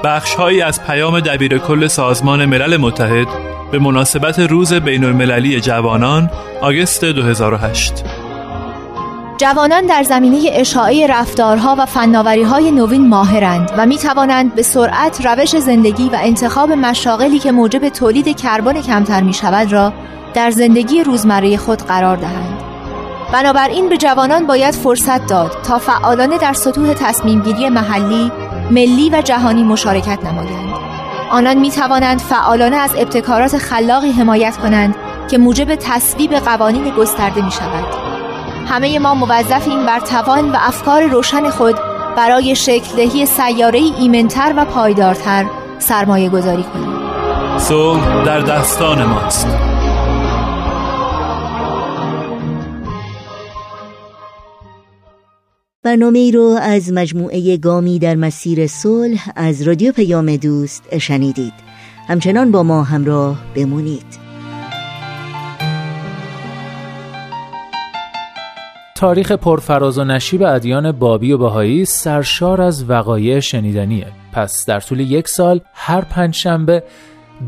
بخش 0.04 0.36
هایی 0.36 0.62
از 0.62 0.84
پیام 0.84 1.20
دبیر 1.20 1.58
کل 1.58 1.88
سازمان 1.88 2.46
ملل 2.46 2.78
متحد 2.78 3.28
به 3.72 3.80
مناسبت 3.80 4.40
روز 4.40 4.74
بین 4.74 5.04
المللی 5.04 5.60
جوانان 5.60 6.30
آگست 6.62 7.06
2008 7.06 8.04
جوانان 9.40 9.86
در 9.86 10.04
زمینه 10.04 10.50
اشاعه 10.52 11.08
رفتارها 11.08 11.76
و 11.80 11.86
فناوری‌های 11.86 12.72
نوین 12.72 13.08
ماهرند 13.08 13.72
و 13.78 13.86
می 13.86 13.98
توانند 13.98 14.56
به 14.56 14.62
سرعت 14.62 15.26
روش 15.26 15.58
زندگی 15.58 16.10
و 16.10 16.18
انتخاب 16.22 16.72
مشاغلی 16.72 17.40
که 17.40 17.52
موجب 17.52 17.90
تولید 17.90 18.38
کربن 18.38 18.82
کمتر 18.82 19.22
می 19.22 19.34
شود 19.34 19.72
را 19.72 19.94
در 20.34 20.52
زندگی 20.52 21.04
روزمره 21.04 21.58
خود 21.58 21.82
قرار 21.82 22.18
دهند. 22.18 22.58
بنابراین 23.34 23.90
به 23.90 23.98
جوانان 23.98 24.48
باید 24.48 24.76
فرصت 24.76 25.28
داد 25.28 25.52
تا 25.64 25.78
فعالانه 25.78 26.38
در 26.38 26.54
سطوح 26.54 26.94
تصمیمگیری 26.94 27.70
محلی، 27.70 28.32
ملی 28.72 29.10
و 29.10 29.22
جهانی 29.22 29.64
مشارکت 29.64 30.20
نمایند. 30.26 30.76
آنان 31.32 31.58
می 31.58 31.72
توانند 31.72 32.20
فعالانه 32.20 32.78
از 32.78 32.92
ابتکارات 32.98 33.58
خلاقی 33.58 34.12
حمایت 34.12 34.58
کنند 34.58 34.96
که 35.30 35.38
موجب 35.38 35.76
تصویب 35.76 36.34
قوانین 36.34 36.90
گسترده 36.90 37.46
می 37.46 37.52
شود. 37.52 38.09
همه 38.70 39.00
ما 39.00 39.14
موظفیم 39.14 39.86
بر 39.86 40.00
توان 40.00 40.52
و 40.52 40.56
افکار 40.60 41.04
روشن 41.04 41.50
خود 41.50 41.76
برای 42.18 42.56
شکل 42.56 42.96
دهی 42.96 43.26
سیاره 43.26 43.80
ایمنتر 43.80 44.54
و 44.58 44.66
پایدارتر 44.66 45.46
سرمایه 45.80 46.30
گذاری 46.30 46.64
کنیم. 46.64 47.00
صلح 47.58 48.24
در 48.24 48.40
دستان 48.40 49.06
ماست. 49.06 49.48
برنامه 55.84 56.20
ای 56.20 56.32
رو 56.32 56.58
از 56.62 56.94
مجموعه 56.94 57.58
گامی 57.58 58.00
در 58.00 58.16
مسیر 58.16 58.68
صلح 58.68 59.30
از 59.36 59.62
رادیو 59.62 59.92
پیام 59.92 60.36
دوست 60.36 60.98
شنیدید. 60.98 61.54
همچنان 62.08 62.52
با 62.52 62.64
ما 62.64 62.84
همراه 62.84 63.38
بمونید. 63.56 64.29
تاریخ 69.00 69.32
پرفراز 69.32 69.98
و 69.98 70.04
نشیب 70.04 70.44
ادیان 70.44 70.92
بابی 70.92 71.32
و 71.32 71.38
بهایی 71.38 71.86
سرشار 71.86 72.62
از 72.62 72.90
وقایع 72.90 73.40
شنیدنیه 73.40 74.08
پس 74.34 74.66
در 74.66 74.80
طول 74.80 75.00
یک 75.00 75.28
سال 75.28 75.62
هر 75.74 76.02
پنج 76.02 76.36
شنبه 76.36 76.84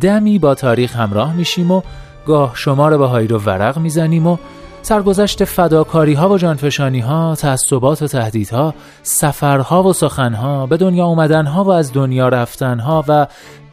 دمی 0.01 0.39
با 0.39 0.55
تاریخ 0.55 0.95
همراه 0.95 1.35
میشیم 1.35 1.71
و 1.71 1.81
گاه 2.25 2.51
شمار 2.55 2.97
بهایی 2.97 3.27
رو 3.27 3.37
ورق 3.37 3.77
می‌زنیم 3.77 4.27
و 4.27 4.37
سرگذشت 4.81 5.43
فداکاری 5.43 6.13
ها 6.13 6.29
و 6.29 6.37
جانفشانی 6.37 6.99
ها، 6.99 7.35
تعصبات 7.35 8.01
و 8.01 8.07
تهدیدها، 8.07 8.73
سفرها 9.03 9.83
و 9.83 9.93
سخنها، 9.93 10.65
به 10.65 10.77
دنیا 10.77 11.05
اومدن 11.05 11.45
ها 11.45 11.63
و 11.63 11.69
از 11.69 11.93
دنیا 11.93 12.29
رفتن 12.29 12.79
ها 12.79 13.03
و 13.07 13.27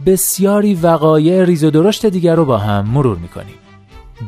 بسیاری 0.07 0.75
وقایع 0.75 1.45
ریز 1.45 1.65
و 1.65 1.71
درشت 1.71 2.07
دیگر 2.07 2.35
رو 2.35 2.45
با 2.45 2.59
هم 2.59 2.89
مرور 2.89 3.17
می‌کنیم. 3.19 3.55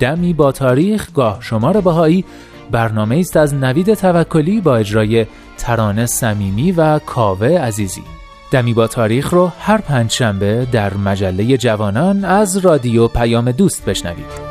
دمی 0.01 0.33
با 0.33 0.53
تاریخ 0.53 1.13
گاه 1.15 1.39
شمار 1.41 1.81
بهایی 1.81 2.25
برنامه 2.71 3.17
است 3.19 3.37
از 3.37 3.55
نوید 3.55 3.95
توکلی 3.95 4.61
با 4.61 4.77
اجرای 4.77 5.27
ترانه 5.59 6.07
صمیمی 6.07 6.73
و 6.73 6.99
کاوه 6.99 7.49
عزیزی. 7.49 8.03
دمی 8.51 8.75
با 8.75 8.87
تاریخ 8.87 9.33
رو 9.33 9.53
هر 9.61 9.79
پنجشنبه 9.79 10.67
در 10.73 10.95
مجله 10.95 11.57
جوانان 11.57 12.25
از 12.25 12.57
رادیو 12.57 13.09
پیام 13.09 13.53
دوست 13.53 13.85
بشنوید. 13.85 14.50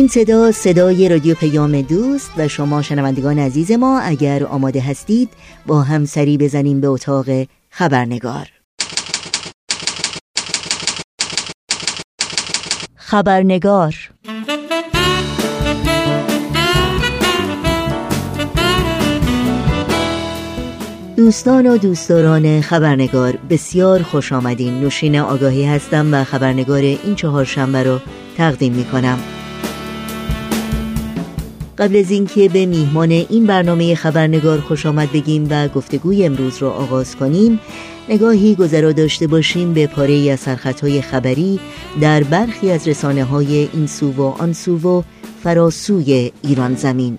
این 0.00 0.08
صدا 0.08 0.52
صدای 0.52 1.08
رادیو 1.08 1.34
پیام 1.34 1.80
دوست 1.80 2.30
و 2.36 2.48
شما 2.48 2.82
شنوندگان 2.82 3.38
عزیز 3.38 3.72
ما 3.72 4.00
اگر 4.00 4.44
آماده 4.44 4.80
هستید 4.80 5.28
با 5.66 5.82
هم 5.82 6.04
سری 6.04 6.38
بزنیم 6.38 6.80
به 6.80 6.86
اتاق 6.86 7.26
خبرنگار. 7.70 8.46
خبرنگار. 12.96 13.94
دوستان 21.16 21.66
و 21.66 21.76
دوستداران 21.76 22.60
خبرنگار 22.60 23.38
بسیار 23.50 24.02
خوش 24.02 24.32
آمدین. 24.32 24.80
نوشین 24.80 25.18
آگاهی 25.18 25.64
هستم 25.64 26.14
و 26.14 26.24
خبرنگار 26.24 26.82
این 26.82 27.14
چهار 27.14 27.44
شنبه 27.44 27.82
رو 27.82 28.00
تقدیم 28.36 28.72
می 28.72 28.84
کنم 28.84 29.18
قبل 31.80 31.96
از 31.96 32.10
اینکه 32.10 32.48
به 32.48 32.66
میهمان 32.66 33.10
این 33.10 33.46
برنامه 33.46 33.94
خبرنگار 33.94 34.60
خوش 34.60 34.86
آمد 34.86 35.12
بگیم 35.12 35.46
و 35.50 35.68
گفتگوی 35.68 36.24
امروز 36.24 36.58
را 36.58 36.72
آغاز 36.72 37.16
کنیم 37.16 37.60
نگاهی 38.08 38.54
گذرا 38.54 38.92
داشته 38.92 39.26
باشیم 39.26 39.74
به 39.74 39.86
پاره 39.86 40.30
از 40.32 40.40
سرخطهای 40.40 41.02
خبری 41.02 41.60
در 42.00 42.22
برخی 42.22 42.70
از 42.70 42.88
رسانه 42.88 43.24
های 43.24 43.68
این 43.72 43.86
سو 43.86 44.12
و 44.12 44.22
آن 44.22 44.52
سو 44.52 44.78
و 44.78 45.02
فراسوی 45.44 46.32
ایران 46.42 46.74
زمین. 46.74 47.18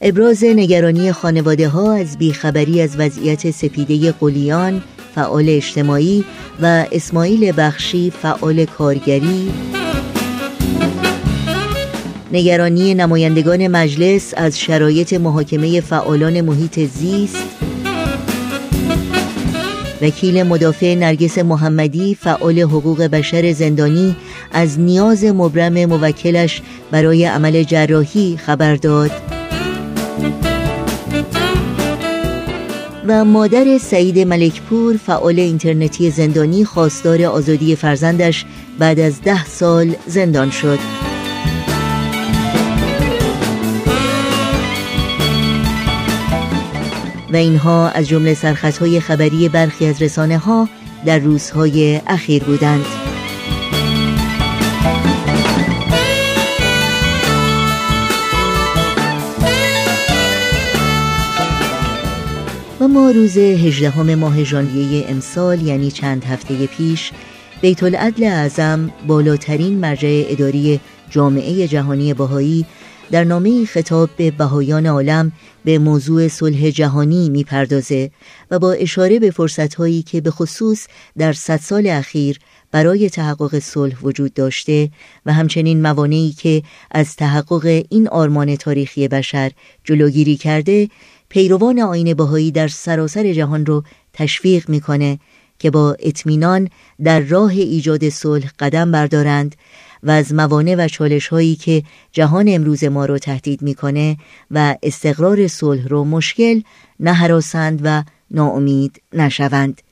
ابراز 0.00 0.44
نگرانی 0.44 1.12
خانواده 1.12 1.68
ها 1.68 1.92
از 1.92 2.18
بیخبری 2.18 2.80
از 2.80 2.96
وضعیت 2.98 3.50
سپیده 3.50 4.12
قلیان 4.12 4.82
فعال 5.14 5.44
اجتماعی 5.48 6.24
و 6.62 6.86
اسماعیل 6.92 7.52
بخشی 7.56 8.10
فعال 8.10 8.64
کارگری 8.64 9.50
نگرانی 12.34 12.94
نمایندگان 12.94 13.68
مجلس 13.68 14.34
از 14.36 14.60
شرایط 14.60 15.12
محاکمه 15.12 15.80
فعالان 15.80 16.40
محیط 16.40 16.80
زیست. 16.80 17.46
وکیل 20.02 20.42
مدافع 20.42 20.94
نرگس 20.94 21.38
محمدی 21.38 22.14
فعال 22.14 22.58
حقوق 22.60 23.02
بشر 23.02 23.52
زندانی 23.52 24.16
از 24.52 24.80
نیاز 24.80 25.24
مبرم 25.24 25.84
موکلش 25.84 26.62
برای 26.90 27.24
عمل 27.24 27.62
جراحی 27.62 28.36
خبر 28.36 28.76
داد. 28.76 29.10
و 33.06 33.24
مادر 33.24 33.78
سعید 33.78 34.18
ملکپور 34.18 34.96
فعال 34.96 35.38
اینترنتی 35.38 36.10
زندانی 36.10 36.64
خواستار 36.64 37.22
آزادی 37.22 37.76
فرزندش 37.76 38.44
بعد 38.78 39.00
از 39.00 39.22
ده 39.22 39.44
سال 39.44 39.94
زندان 40.06 40.50
شد. 40.50 41.13
و 47.34 47.36
اینها 47.36 47.88
از 47.88 48.08
جمله 48.08 48.34
سرخطهای 48.34 49.00
خبری 49.00 49.48
برخی 49.48 49.86
از 49.86 50.02
رسانه 50.02 50.38
ها 50.38 50.68
در 51.06 51.18
روزهای 51.18 52.00
اخیر 52.06 52.44
بودند. 52.44 52.84
و 62.80 62.88
ما 62.88 63.10
روز 63.10 63.38
18 63.38 64.14
ماه 64.14 64.44
ژانویه 64.44 65.04
امسال 65.08 65.62
یعنی 65.62 65.90
چند 65.90 66.24
هفته 66.24 66.66
پیش 66.66 67.12
بیت 67.60 67.82
العدل 67.82 68.24
اعظم 68.24 68.90
بالاترین 69.06 69.78
مرجع 69.78 70.22
اداری 70.28 70.80
جامعه 71.10 71.68
جهانی 71.68 72.14
بهایی 72.14 72.66
در 73.10 73.24
نامه 73.24 73.64
خطاب 73.64 74.10
به 74.16 74.30
بهایان 74.30 74.86
عالم 74.86 75.32
به 75.64 75.78
موضوع 75.78 76.28
صلح 76.28 76.70
جهانی 76.70 77.28
می‌پردازه 77.28 78.10
و 78.50 78.58
با 78.58 78.72
اشاره 78.72 79.18
به 79.18 79.30
فرصتهایی 79.30 80.02
که 80.02 80.20
به 80.20 80.30
خصوص 80.30 80.86
در 81.18 81.32
صد 81.32 81.60
سال 81.60 81.86
اخیر 81.86 82.38
برای 82.72 83.10
تحقق 83.10 83.58
صلح 83.58 83.96
وجود 84.02 84.34
داشته 84.34 84.90
و 85.26 85.32
همچنین 85.32 85.82
موانعی 85.82 86.32
که 86.32 86.62
از 86.90 87.16
تحقق 87.16 87.84
این 87.90 88.08
آرمان 88.08 88.56
تاریخی 88.56 89.08
بشر 89.08 89.50
جلوگیری 89.84 90.36
کرده 90.36 90.88
پیروان 91.28 91.80
آین 91.80 92.14
بهایی 92.14 92.50
در 92.50 92.68
سراسر 92.68 93.32
جهان 93.32 93.66
رو 93.66 93.84
تشویق 94.12 94.68
می‌کنه 94.68 95.18
که 95.58 95.70
با 95.70 95.96
اطمینان 95.98 96.68
در 97.04 97.20
راه 97.20 97.50
ایجاد 97.50 98.08
صلح 98.08 98.50
قدم 98.58 98.92
بردارند 98.92 99.56
و 100.04 100.10
از 100.10 100.34
موانع 100.34 100.74
و 100.74 100.88
چالش 100.88 101.28
هایی 101.28 101.56
که 101.56 101.82
جهان 102.12 102.48
امروز 102.48 102.84
ما 102.84 103.06
رو 103.06 103.18
تهدید 103.18 103.62
می‌کنه 103.62 104.16
و 104.50 104.76
استقرار 104.82 105.48
صلح 105.48 105.88
رو 105.88 106.04
مشکل 106.04 106.60
نه 107.00 107.40
و 107.84 108.02
ناامید 108.30 109.02
نشوند. 109.12 109.82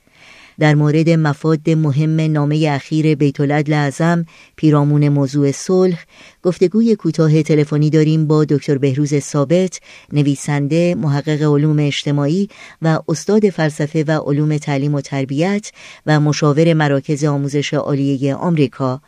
در 0.59 0.75
مورد 0.75 1.09
مفاد 1.09 1.69
مهم 1.69 2.21
نامه 2.21 2.69
اخیر 2.71 3.15
بیت 3.15 3.39
العدل 3.39 3.73
اعظم 3.73 4.25
پیرامون 4.55 5.09
موضوع 5.09 5.51
صلح 5.51 6.03
گفتگوی 6.43 6.95
کوتاه 6.95 7.43
تلفنی 7.43 7.89
داریم 7.89 8.27
با 8.27 8.45
دکتر 8.45 8.77
بهروز 8.77 9.15
ثابت 9.19 9.79
نویسنده 10.13 10.95
محقق 10.95 11.41
علوم 11.41 11.79
اجتماعی 11.79 12.49
و 12.81 12.99
استاد 13.07 13.49
فلسفه 13.49 14.03
و 14.07 14.11
علوم 14.11 14.57
تعلیم 14.57 14.93
و 14.93 15.01
تربیت 15.01 15.71
و 16.05 16.19
مشاور 16.19 16.73
مراکز 16.73 17.23
آموزش 17.23 17.73
عالیه 17.73 18.35
آمریکا. 18.35 19.01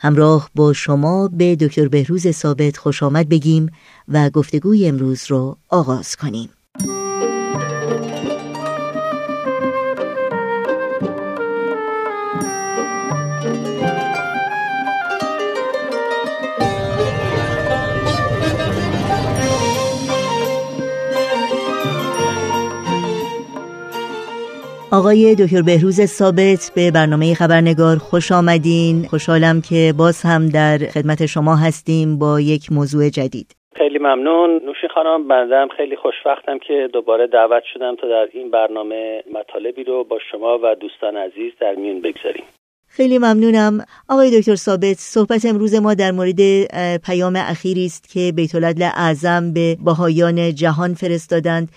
همراه 0.00 0.50
با 0.54 0.72
شما 0.72 1.28
به 1.28 1.56
دکتر 1.56 1.88
بهروز 1.88 2.30
ثابت 2.30 2.76
خوش 2.76 3.02
آمد 3.02 3.28
بگیم 3.28 3.70
و 4.08 4.30
گفتگوی 4.30 4.86
امروز 4.86 5.24
رو 5.28 5.58
آغاز 5.68 6.16
کنیم. 6.16 6.50
آقای 24.92 25.34
دکتر 25.34 25.62
بهروز 25.62 26.00
ثابت 26.00 26.72
به 26.74 26.90
برنامه 26.90 27.34
خبرنگار 27.34 27.96
خوش 27.96 28.32
آمدین. 28.32 29.06
خوشحالم 29.10 29.60
که 29.60 29.94
باز 29.98 30.22
هم 30.22 30.48
در 30.48 30.78
خدمت 30.78 31.26
شما 31.26 31.56
هستیم 31.56 32.18
با 32.18 32.40
یک 32.40 32.72
موضوع 32.72 33.08
جدید. 33.08 33.56
خیلی 33.76 33.98
ممنون. 33.98 34.50
نوشی 34.50 34.88
خانم 34.94 35.28
بندم 35.28 35.68
خیلی 35.76 35.96
خوشوقتم 35.96 36.58
که 36.58 36.88
دوباره 36.92 37.26
دعوت 37.26 37.62
شدم 37.74 37.96
تا 37.96 38.08
در 38.08 38.28
این 38.32 38.50
برنامه 38.50 39.22
مطالبی 39.34 39.84
رو 39.84 40.04
با 40.04 40.18
شما 40.30 40.58
و 40.62 40.74
دوستان 40.74 41.16
عزیز 41.16 41.52
در 41.60 41.74
میون 41.74 42.00
بگذاریم. 42.00 42.44
خیلی 42.92 43.18
ممنونم. 43.18 43.84
آقای 44.08 44.40
دکتر 44.40 44.54
ثابت 44.54 44.96
صحبت 44.98 45.44
امروز 45.44 45.74
ما 45.74 45.94
در 45.94 46.10
مورد 46.12 46.40
پیام 47.06 47.36
اخیری 47.36 47.86
است 47.86 48.14
که 48.14 48.32
بیت 48.36 48.54
اعظم 48.96 49.52
به 49.52 49.76
باهایان 49.84 50.54
جهان 50.54 50.94
فرستادند. 50.94 51.68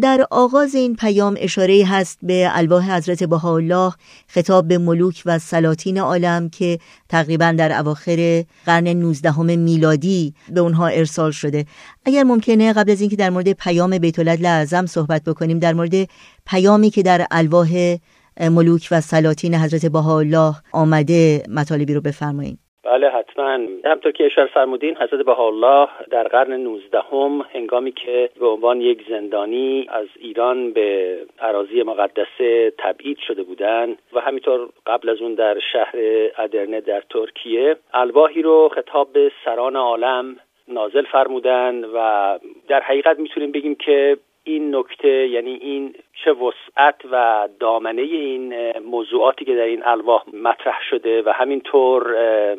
در 0.00 0.26
آغاز 0.30 0.74
این 0.74 0.96
پیام 0.96 1.36
اشاره 1.38 1.84
هست 1.88 2.18
به 2.22 2.48
الواح 2.52 2.96
حضرت 2.96 3.24
بهاءالله 3.24 3.92
خطاب 4.28 4.68
به 4.68 4.78
ملوک 4.78 5.22
و 5.26 5.38
سلاطین 5.38 5.98
عالم 5.98 6.48
که 6.48 6.78
تقریبا 7.08 7.54
در 7.58 7.78
اواخر 7.78 8.44
قرن 8.66 8.88
19 8.88 9.42
میلادی 9.42 10.34
به 10.54 10.60
اونها 10.60 10.86
ارسال 10.86 11.30
شده. 11.30 11.64
اگر 12.04 12.22
ممکنه 12.22 12.72
قبل 12.72 12.90
از 12.90 13.00
اینکه 13.00 13.16
در 13.16 13.30
مورد 13.30 13.52
پیام 13.52 13.98
بیت 13.98 14.18
اعظم 14.44 14.86
صحبت 14.86 15.24
بکنیم 15.24 15.58
در 15.58 15.72
مورد 15.72 16.08
پیامی 16.46 16.90
که 16.90 17.02
در 17.02 17.26
الواح 17.30 17.96
ملوک 18.40 18.88
و 18.90 19.00
سلاطین 19.00 19.54
حضرت 19.54 19.86
بهاءالله 19.86 20.54
آمده 20.72 21.42
مطالبی 21.48 21.94
رو 21.94 22.00
بفرمایید 22.00 22.58
بله 22.84 23.10
حتما 23.42 23.68
همطور 23.84 24.12
که 24.12 24.26
اشاره 24.26 24.48
فرمودین 24.48 24.96
حضرت 24.96 25.28
الله 25.28 25.88
در 26.10 26.22
قرن 26.28 26.52
19 26.52 27.00
هم 27.12 27.44
هنگامی 27.54 27.92
که 27.92 28.30
به 28.40 28.46
عنوان 28.46 28.80
یک 28.80 29.04
زندانی 29.08 29.86
از 29.88 30.06
ایران 30.18 30.72
به 30.72 31.18
عراضی 31.38 31.82
مقدسه 31.82 32.72
تبعید 32.78 33.18
شده 33.18 33.42
بودند 33.42 33.98
و 34.12 34.20
همینطور 34.20 34.68
قبل 34.86 35.08
از 35.08 35.20
اون 35.20 35.34
در 35.34 35.58
شهر 35.72 35.94
ادرنه 36.38 36.80
در 36.80 37.02
ترکیه 37.10 37.76
الواحی 37.94 38.42
رو 38.42 38.68
خطاب 38.68 39.12
به 39.12 39.32
سران 39.44 39.76
عالم 39.76 40.36
نازل 40.68 41.02
فرمودن 41.02 41.84
و 41.84 42.38
در 42.68 42.80
حقیقت 42.80 43.18
می‌تونیم 43.18 43.52
بگیم 43.52 43.74
که 43.74 44.16
این 44.44 44.76
نکته 44.76 45.28
یعنی 45.28 45.54
این 45.54 45.94
چه 46.24 46.32
وسعت 46.32 46.94
و 47.12 47.48
دامنه 47.60 48.02
این 48.02 48.78
موضوعاتی 48.78 49.44
که 49.44 49.54
در 49.54 49.62
این 49.62 49.82
الواح 49.84 50.24
مطرح 50.32 50.78
شده 50.90 51.22
و 51.22 51.28
همینطور 51.28 52.16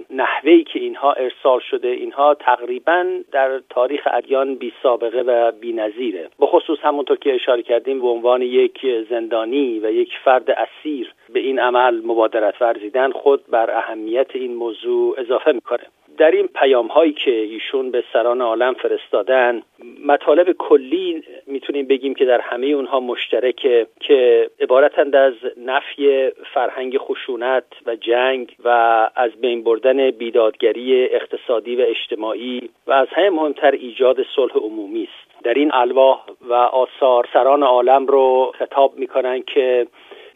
نحوهی 0.09 0.63
که 0.63 0.79
اینها 0.79 1.13
ارسال 1.13 1.59
شده 1.59 1.87
اینها 1.87 2.33
تقریبا 2.33 3.05
در 3.31 3.61
تاریخ 3.69 4.07
ادیان 4.11 4.55
بی 4.55 4.73
سابقه 4.83 5.21
و 5.21 5.51
بی 5.51 5.73
نظیره. 5.73 6.29
بخصوص 6.39 6.79
همونطور 6.81 7.17
که 7.17 7.35
اشاره 7.35 7.61
کردیم 7.61 8.01
به 8.01 8.07
عنوان 8.07 8.41
یک 8.41 8.85
زندانی 9.09 9.79
و 9.79 9.91
یک 9.91 10.09
فرد 10.23 10.51
اسیر 10.51 11.13
به 11.33 11.39
این 11.39 11.59
عمل 11.59 12.01
مبادرت 12.05 12.61
ورزیدن 12.61 13.11
خود 13.11 13.47
بر 13.47 13.71
اهمیت 13.71 14.27
این 14.33 14.55
موضوع 14.55 15.19
اضافه 15.19 15.51
می‌کنه. 15.51 15.83
در 16.17 16.31
این 16.31 16.47
پیام 16.47 16.87
هایی 16.87 17.13
که 17.13 17.31
ایشون 17.31 17.91
به 17.91 18.03
سران 18.13 18.41
عالم 18.41 18.73
فرستادن 18.73 19.61
مطالب 20.05 20.51
کلی 20.51 21.23
می‌تونیم 21.47 21.87
بگیم 21.87 22.13
که 22.13 22.25
در 22.25 22.41
همه 22.41 22.67
اونها 22.67 22.99
مشترکه 22.99 23.87
که 23.99 24.49
عبارتند 24.59 25.15
از 25.15 25.33
نفی 25.57 26.29
فرهنگ 26.53 26.97
خشونت 26.97 27.63
و 27.85 27.95
جنگ 27.95 28.55
و 28.63 28.69
از 29.15 29.31
بین 29.31 29.63
بردن 29.63 30.11
بیدادگری 30.11 31.05
اقتصادی 31.05 31.75
و 31.75 31.81
اجتماعی 31.81 32.69
و 32.87 32.91
از 32.91 33.07
همه 33.11 33.29
مهمتر 33.29 33.71
ایجاد 33.71 34.17
صلح 34.35 34.53
عمومی 34.55 35.03
است. 35.03 35.43
در 35.43 35.53
این 35.53 35.71
الواح 35.73 36.23
و 36.41 36.53
آثار 36.53 37.29
سران 37.33 37.63
عالم 37.63 38.05
رو 38.05 38.53
خطاب 38.59 38.97
می‌کنن 38.97 39.41
که 39.41 39.87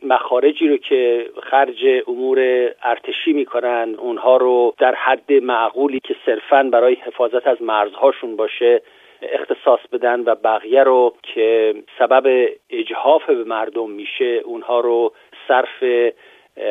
مخارجی 0.03 0.67
رو 0.67 0.77
که 0.77 1.29
خرج 1.43 2.03
امور 2.07 2.39
ارتشی 2.83 3.33
می‌کنن 3.33 3.95
اونها 3.97 4.37
رو 4.37 4.73
در 4.77 4.95
حد 4.95 5.33
معقولی 5.33 5.99
که 5.99 6.15
صرفا 6.25 6.63
برای 6.63 6.93
حفاظت 6.93 7.47
از 7.47 7.61
مرزهاشون 7.61 8.35
باشه 8.35 8.81
اختصاص 9.21 9.79
بدن 9.91 10.19
و 10.19 10.35
بقیه 10.35 10.83
رو 10.83 11.13
که 11.23 11.75
سبب 11.99 12.49
اجهاف 12.69 13.29
به 13.29 13.43
مردم 13.43 13.89
میشه 13.89 14.41
اونها 14.45 14.79
رو 14.79 15.13
صرف 15.47 15.83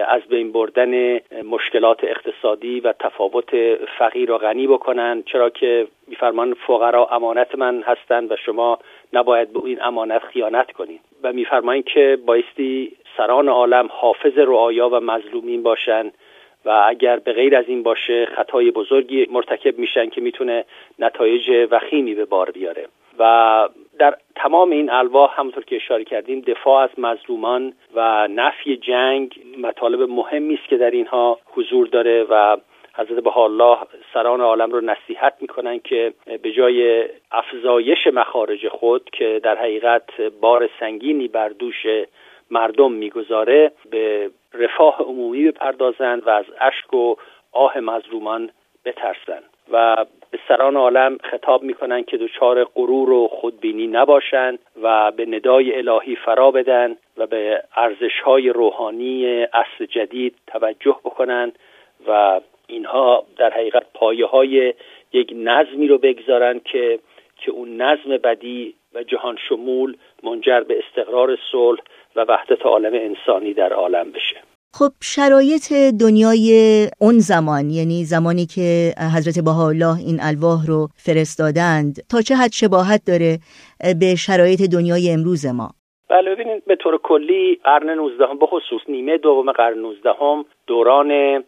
از 0.08 0.22
بین 0.22 0.52
بردن 0.52 1.20
مشکلات 1.50 2.04
اقتصادی 2.04 2.80
و 2.80 2.92
تفاوت 2.92 3.50
فقیر 3.98 4.30
و 4.30 4.38
غنی 4.38 4.66
بکنن. 4.66 5.22
چرا 5.26 5.50
که 5.50 5.86
میفرمان 6.06 6.54
فقرا 6.66 7.06
امانت 7.06 7.54
من 7.54 7.82
هستند 7.82 8.32
و 8.32 8.36
شما 8.36 8.78
نباید 9.12 9.52
به 9.52 9.64
این 9.64 9.82
امانت 9.82 10.22
خیانت 10.22 10.72
کنید. 10.72 11.00
و 11.22 11.32
میفرمایند 11.32 11.84
که 11.84 12.18
بایستی 12.26 12.92
سران 13.16 13.48
عالم 13.48 13.88
حافظ 13.90 14.38
رعایا 14.38 14.88
و 14.88 15.00
مظلومین 15.00 15.62
باشند 15.62 16.12
و 16.64 16.84
اگر 16.88 17.16
به 17.16 17.32
غیر 17.32 17.56
از 17.56 17.64
این 17.68 17.82
باشه 17.82 18.26
خطای 18.26 18.70
بزرگی 18.70 19.26
مرتکب 19.30 19.78
میشن 19.78 20.08
که 20.08 20.20
می‌تونه 20.20 20.64
نتایج 20.98 21.68
وخیمی 21.70 22.14
به 22.14 22.24
بار 22.24 22.50
بیاره. 22.50 22.88
و 23.18 23.68
در 23.98 24.16
تمام 24.34 24.70
این 24.70 24.90
الواح 24.90 25.40
همونطور 25.40 25.64
که 25.64 25.76
اشاره 25.76 26.04
کردیم 26.04 26.40
دفاع 26.40 26.82
از 26.82 26.90
مظلومان 26.98 27.72
و 27.94 28.28
نفی 28.28 28.76
جنگ 28.76 29.40
مطالب 29.58 30.10
مهمی 30.10 30.54
است 30.54 30.68
که 30.68 30.76
در 30.76 30.90
اینها 30.90 31.38
حضور 31.46 31.86
داره 31.86 32.24
و 32.30 32.56
حضرت 32.94 33.36
الله 33.36 33.78
سران 34.14 34.40
عالم 34.40 34.70
رو 34.70 34.80
نصیحت 34.80 35.34
می‌کنن 35.40 35.78
که 35.78 36.12
به 36.42 36.52
جای 36.52 37.04
افزایش 37.32 38.06
مخارج 38.06 38.68
خود 38.68 39.10
که 39.12 39.40
در 39.42 39.56
حقیقت 39.56 40.20
بار 40.40 40.68
سنگینی 40.80 41.28
بر 41.28 41.48
دوش 41.48 41.86
مردم 42.50 42.92
می‌گذاره 42.92 43.72
به 43.90 44.30
رفاه 44.54 45.02
عمومی 45.02 45.44
بپردازند 45.44 46.26
و 46.26 46.30
از 46.30 46.44
اشک 46.60 46.94
و 46.94 47.14
آه 47.52 47.78
مظلومان 47.78 48.50
بترسند. 48.84 49.44
و 49.72 50.04
به 50.30 50.38
سران 50.48 50.76
عالم 50.76 51.18
خطاب 51.22 51.62
می‌کنن 51.62 52.02
که 52.02 52.16
دچار 52.16 52.64
غرور 52.64 53.10
و 53.10 53.28
خودبینی 53.28 53.86
نباشند 53.86 54.58
و 54.82 55.12
به 55.12 55.26
ندای 55.26 55.78
الهی 55.78 56.16
فرا 56.16 56.50
بدن 56.50 56.96
و 57.16 57.26
به 57.26 57.62
ارزش 57.76 58.20
های 58.24 58.48
روحانی 58.48 59.42
اصل 59.42 59.86
جدید 59.86 60.34
توجه 60.46 60.96
بکنند 61.04 61.58
و 62.08 62.40
اینها 62.66 63.24
در 63.36 63.50
حقیقت 63.50 63.86
پایه 63.94 64.26
های 64.26 64.74
یک 65.12 65.32
نظمی 65.36 65.88
رو 65.88 65.98
بگذارن 65.98 66.60
که 66.64 66.98
که 67.36 67.50
اون 67.50 67.82
نظم 67.82 68.16
بدی 68.16 68.74
و 68.94 69.02
جهان 69.02 69.36
شمول 69.48 69.96
منجر 70.22 70.60
به 70.60 70.78
استقرار 70.78 71.38
صلح 71.52 71.80
و 72.16 72.24
وحدت 72.28 72.66
عالم 72.66 72.94
انسانی 72.94 73.54
در 73.54 73.72
عالم 73.72 74.12
بشه. 74.12 74.36
خب 74.78 74.92
شرایط 75.02 75.72
دنیای 76.00 76.50
اون 77.00 77.18
زمان 77.18 77.70
یعنی 77.70 78.04
زمانی 78.04 78.46
که 78.54 78.92
حضرت 79.16 79.44
بهاءالله 79.44 79.96
این 80.06 80.18
الواح 80.22 80.66
رو 80.66 80.88
فرستادند 81.06 81.94
تا 82.10 82.20
چه 82.20 82.34
حد 82.34 82.52
شباهت 82.52 83.00
داره 83.06 83.38
به 84.00 84.14
شرایط 84.14 84.60
دنیای 84.72 85.10
امروز 85.10 85.46
ما؟ 85.46 85.68
بله 86.08 86.34
ببینید 86.34 86.64
به 86.64 86.76
طور 86.76 86.98
کلی 86.98 87.60
قرن 87.64 87.90
19 87.90 88.26
به 88.40 88.46
خصوص 88.46 88.80
نیمه 88.88 89.18
دوم 89.18 89.52
قرن 89.52 89.78
19 89.78 90.10
دوران 90.66 91.44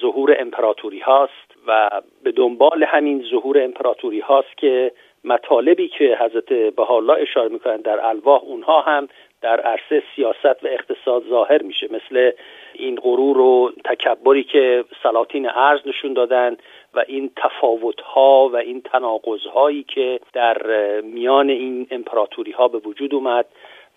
ظهور 0.00 0.36
امپراتوری 0.40 1.00
هاست 1.00 1.48
و 1.66 1.90
به 2.24 2.32
دنبال 2.32 2.84
همین 2.84 3.24
ظهور 3.30 3.64
امپراتوری 3.64 4.20
هاست 4.20 4.56
که 4.56 4.92
مطالبی 5.24 5.88
که 5.88 6.18
حضرت 6.20 6.74
بهاءالله 6.76 7.22
اشاره 7.22 7.48
می‌کنند 7.48 7.82
در 7.82 8.06
الواح 8.06 8.42
اونها 8.42 8.80
هم 8.80 9.08
در 9.44 9.60
عرصه 9.60 10.02
سیاست 10.16 10.64
و 10.64 10.66
اقتصاد 10.66 11.22
ظاهر 11.28 11.62
میشه. 11.62 11.88
مثل 11.90 12.30
این 12.72 12.96
غرور 12.96 13.38
و 13.38 13.72
تکبری 13.84 14.44
که 14.44 14.84
سلاطین 15.02 15.48
ارز 15.48 15.80
نشون 15.86 16.12
دادن 16.12 16.56
و 16.94 17.04
این 17.08 17.30
تفاوت 17.36 18.00
ها 18.00 18.50
و 18.52 18.56
این 18.56 18.80
تناقض 18.80 19.46
هایی 19.54 19.82
که 19.82 20.20
در 20.32 20.56
میان 21.00 21.50
این 21.50 21.86
امپراتوری 21.90 22.52
ها 22.52 22.68
به 22.68 22.78
وجود 22.78 23.14
اومد 23.14 23.46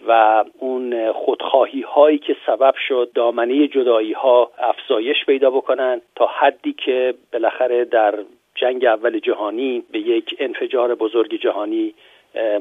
و 0.08 0.44
اون 0.60 1.12
خودخواهی 1.12 1.82
هایی 1.82 2.18
که 2.18 2.36
سبب 2.46 2.74
شد 2.88 3.10
دامنه 3.16 3.68
جدایی 3.68 4.14
ها 4.14 4.52
افزایش 4.58 5.26
پیدا 5.26 5.50
بکنن 5.50 6.02
تا 6.16 6.26
حدی 6.26 6.74
که 6.74 7.14
بالاخره 7.34 7.86
در 7.86 8.20
جنگ 8.56 8.86
اول 8.86 9.20
جهانی 9.20 9.84
به 9.92 10.00
یک 10.00 10.36
انفجار 10.40 10.96
بزرگ 10.96 11.42
جهانی 11.42 11.94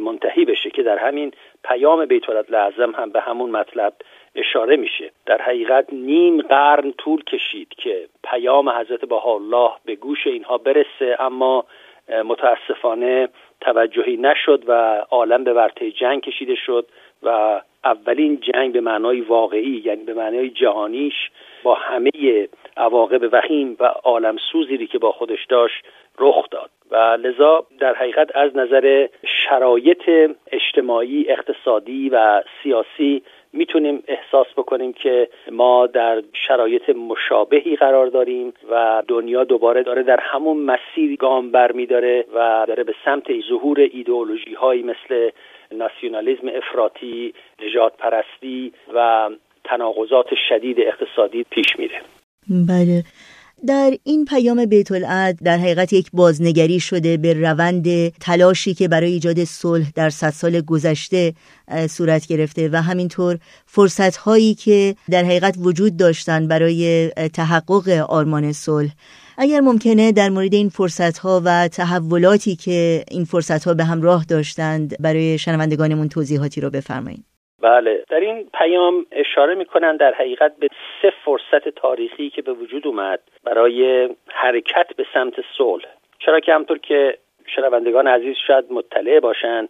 منتهی 0.00 0.44
بشه 0.44 0.70
که 0.70 0.83
در 0.83 0.98
همین 0.98 1.33
پیام 1.64 2.07
بیت 2.07 2.29
لعظم 2.50 2.90
هم 2.90 3.11
به 3.11 3.20
همون 3.20 3.50
مطلب 3.50 3.92
اشاره 4.35 4.76
میشه. 4.76 5.11
در 5.26 5.42
حقیقت 5.42 5.92
نیم 5.92 6.42
قرن 6.42 6.92
طول 6.92 7.24
کشید 7.24 7.68
که 7.68 8.09
پیام 8.24 8.68
حضرت 8.68 9.12
الله 9.12 9.70
به 9.85 9.96
گوش 9.96 10.26
اینها 10.26 10.59
برسه 10.59 11.16
اما 11.18 11.64
متاسفانه 12.24 13.29
توجهی 13.61 14.16
نشد 14.16 14.64
و 14.66 14.72
عالم 15.11 15.44
به 15.44 15.52
ورطه 15.52 15.90
جنگ 15.90 16.22
کشیده 16.22 16.55
شد 16.55 16.88
و 17.22 17.61
اولین 17.87 18.40
جنگ 18.40 18.72
به 18.72 18.81
معنای 18.81 19.20
واقعی 19.20 19.83
یعنی 19.85 20.05
به 20.05 20.14
معنای 20.14 20.51
جهانیش 20.51 21.31
با 21.62 21.75
همه 21.75 22.49
عواقب 22.77 23.29
وخیم 23.33 23.77
و 23.81 23.85
عالم 23.85 24.37
سوزی 24.53 24.87
که 24.87 24.99
با 24.99 25.12
خودش 25.12 25.44
داشت 25.49 25.85
رخ 26.18 26.51
داد. 26.51 26.70
و 26.90 26.96
لذا 26.96 27.66
در 27.79 27.94
حقیقت 27.94 28.37
از 28.37 28.57
نظر 28.57 29.09
شرایط 29.49 30.11
اجتماعی 30.53 31.27
اقتصادی 31.29 32.09
و 32.09 32.42
سیاسی 32.62 33.22
می‌تونیم 33.53 34.03
احساس 34.09 34.46
بکنیم 34.57 34.92
که 34.92 35.29
ما 35.51 35.87
در 35.87 36.22
شرایط 36.33 36.90
مشابهی 36.90 37.77
قرار 37.77 38.07
داریم 38.07 38.53
و 38.70 39.03
دنیا 39.09 39.44
دوباره 39.44 39.83
داره 39.83 40.03
در 40.03 40.20
همون 40.20 40.57
مسیر 40.57 41.16
گام 41.16 41.51
برمیداره 41.51 42.25
و 42.35 42.64
داره 42.68 42.85
به 42.85 42.94
سمت 43.05 43.40
ظهور 43.49 43.81
ایدئولوژی 43.81 44.55
هایی 44.55 44.83
مثل 44.83 45.31
ناسیونالیزم 45.72 46.48
افراطی، 46.57 47.35
نجات 47.66 47.92
پرستی 47.98 48.72
و 48.94 49.29
تناقضات 49.64 50.26
شدید 50.48 50.76
اقتصادی 50.81 51.44
پیش 51.50 51.66
میره. 51.79 52.00
بله. 52.68 53.05
در 53.66 53.90
این 54.05 54.24
پیام 54.24 54.66
بیت 54.66 54.88
در 55.44 55.57
حقیقت 55.57 55.92
یک 55.92 56.11
بازنگری 56.12 56.81
شده 56.81 57.16
به 57.16 57.33
روند 57.35 58.09
تلاشی 58.09 58.74
که 58.74 58.88
برای 58.88 59.12
ایجاد 59.12 59.44
صلح 59.44 59.87
در 59.94 60.11
صد 60.11 60.31
سال 60.31 60.61
گذشته 60.61 61.33
صورت 61.88 62.26
گرفته 62.26 62.68
و 62.72 62.76
همینطور 62.76 63.38
فرصت 63.66 64.16
هایی 64.16 64.55
که 64.55 64.94
در 65.11 65.24
حقیقت 65.24 65.55
وجود 65.59 65.96
داشتن 65.96 66.48
برای 66.48 67.11
تحقق 67.35 67.88
آرمان 68.09 68.52
صلح. 68.52 68.90
اگر 69.38 69.61
ممکنه 69.61 70.12
در 70.12 70.29
مورد 70.29 70.55
این 70.55 70.68
فرصت 70.68 71.18
ها 71.18 71.40
و 71.46 71.68
تحولاتی 71.79 72.57
که 72.64 72.79
این 73.11 73.25
فرصت 73.25 73.64
ها 73.66 73.75
به 73.75 73.85
همراه 73.85 74.25
داشتند 74.31 74.88
برای 75.01 75.38
شنوندگانمون 75.38 76.09
توضیحاتی 76.09 76.61
رو 76.61 76.70
بفرمایید 76.70 77.25
بله 77.62 78.05
در 78.11 78.20
این 78.20 78.49
پیام 78.55 79.07
اشاره 79.12 79.55
می‌کنن 79.55 79.96
در 79.96 80.14
حقیقت 80.14 80.57
به 80.61 80.68
سه 81.03 81.12
فرصت 81.25 81.68
تاریخی 81.68 82.31
که 82.31 82.42
به 82.42 82.53
وجود 82.53 82.87
اومد 82.87 83.20
برای 83.44 84.09
حرکت 84.29 84.87
به 84.96 85.07
سمت 85.14 85.35
صلح. 85.59 85.85
چرا 86.18 86.40
که 86.40 86.53
همطور 86.55 86.79
که 86.79 87.18
شنوندگان 87.57 88.07
عزیز 88.07 88.37
شاید 88.46 88.64
مطلع 88.70 89.20
باشند 89.20 89.68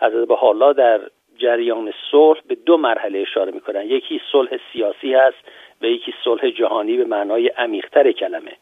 حضرت 0.00 0.28
حالا 0.30 0.72
در 0.72 1.00
جریان 1.38 1.92
صلح 2.10 2.40
به 2.48 2.54
دو 2.54 2.76
مرحله 2.76 3.18
اشاره 3.18 3.52
می‌کنن 3.52 3.86
یکی 3.86 4.20
صلح 4.32 4.50
سیاسی 4.72 5.14
هست 5.14 5.36
و 5.82 5.86
یکی 5.86 6.14
صلح 6.24 6.50
جهانی 6.50 6.96
به 6.96 7.04
معنای 7.04 7.48
عمیقتر 7.48 8.12
کلمه. 8.12 8.52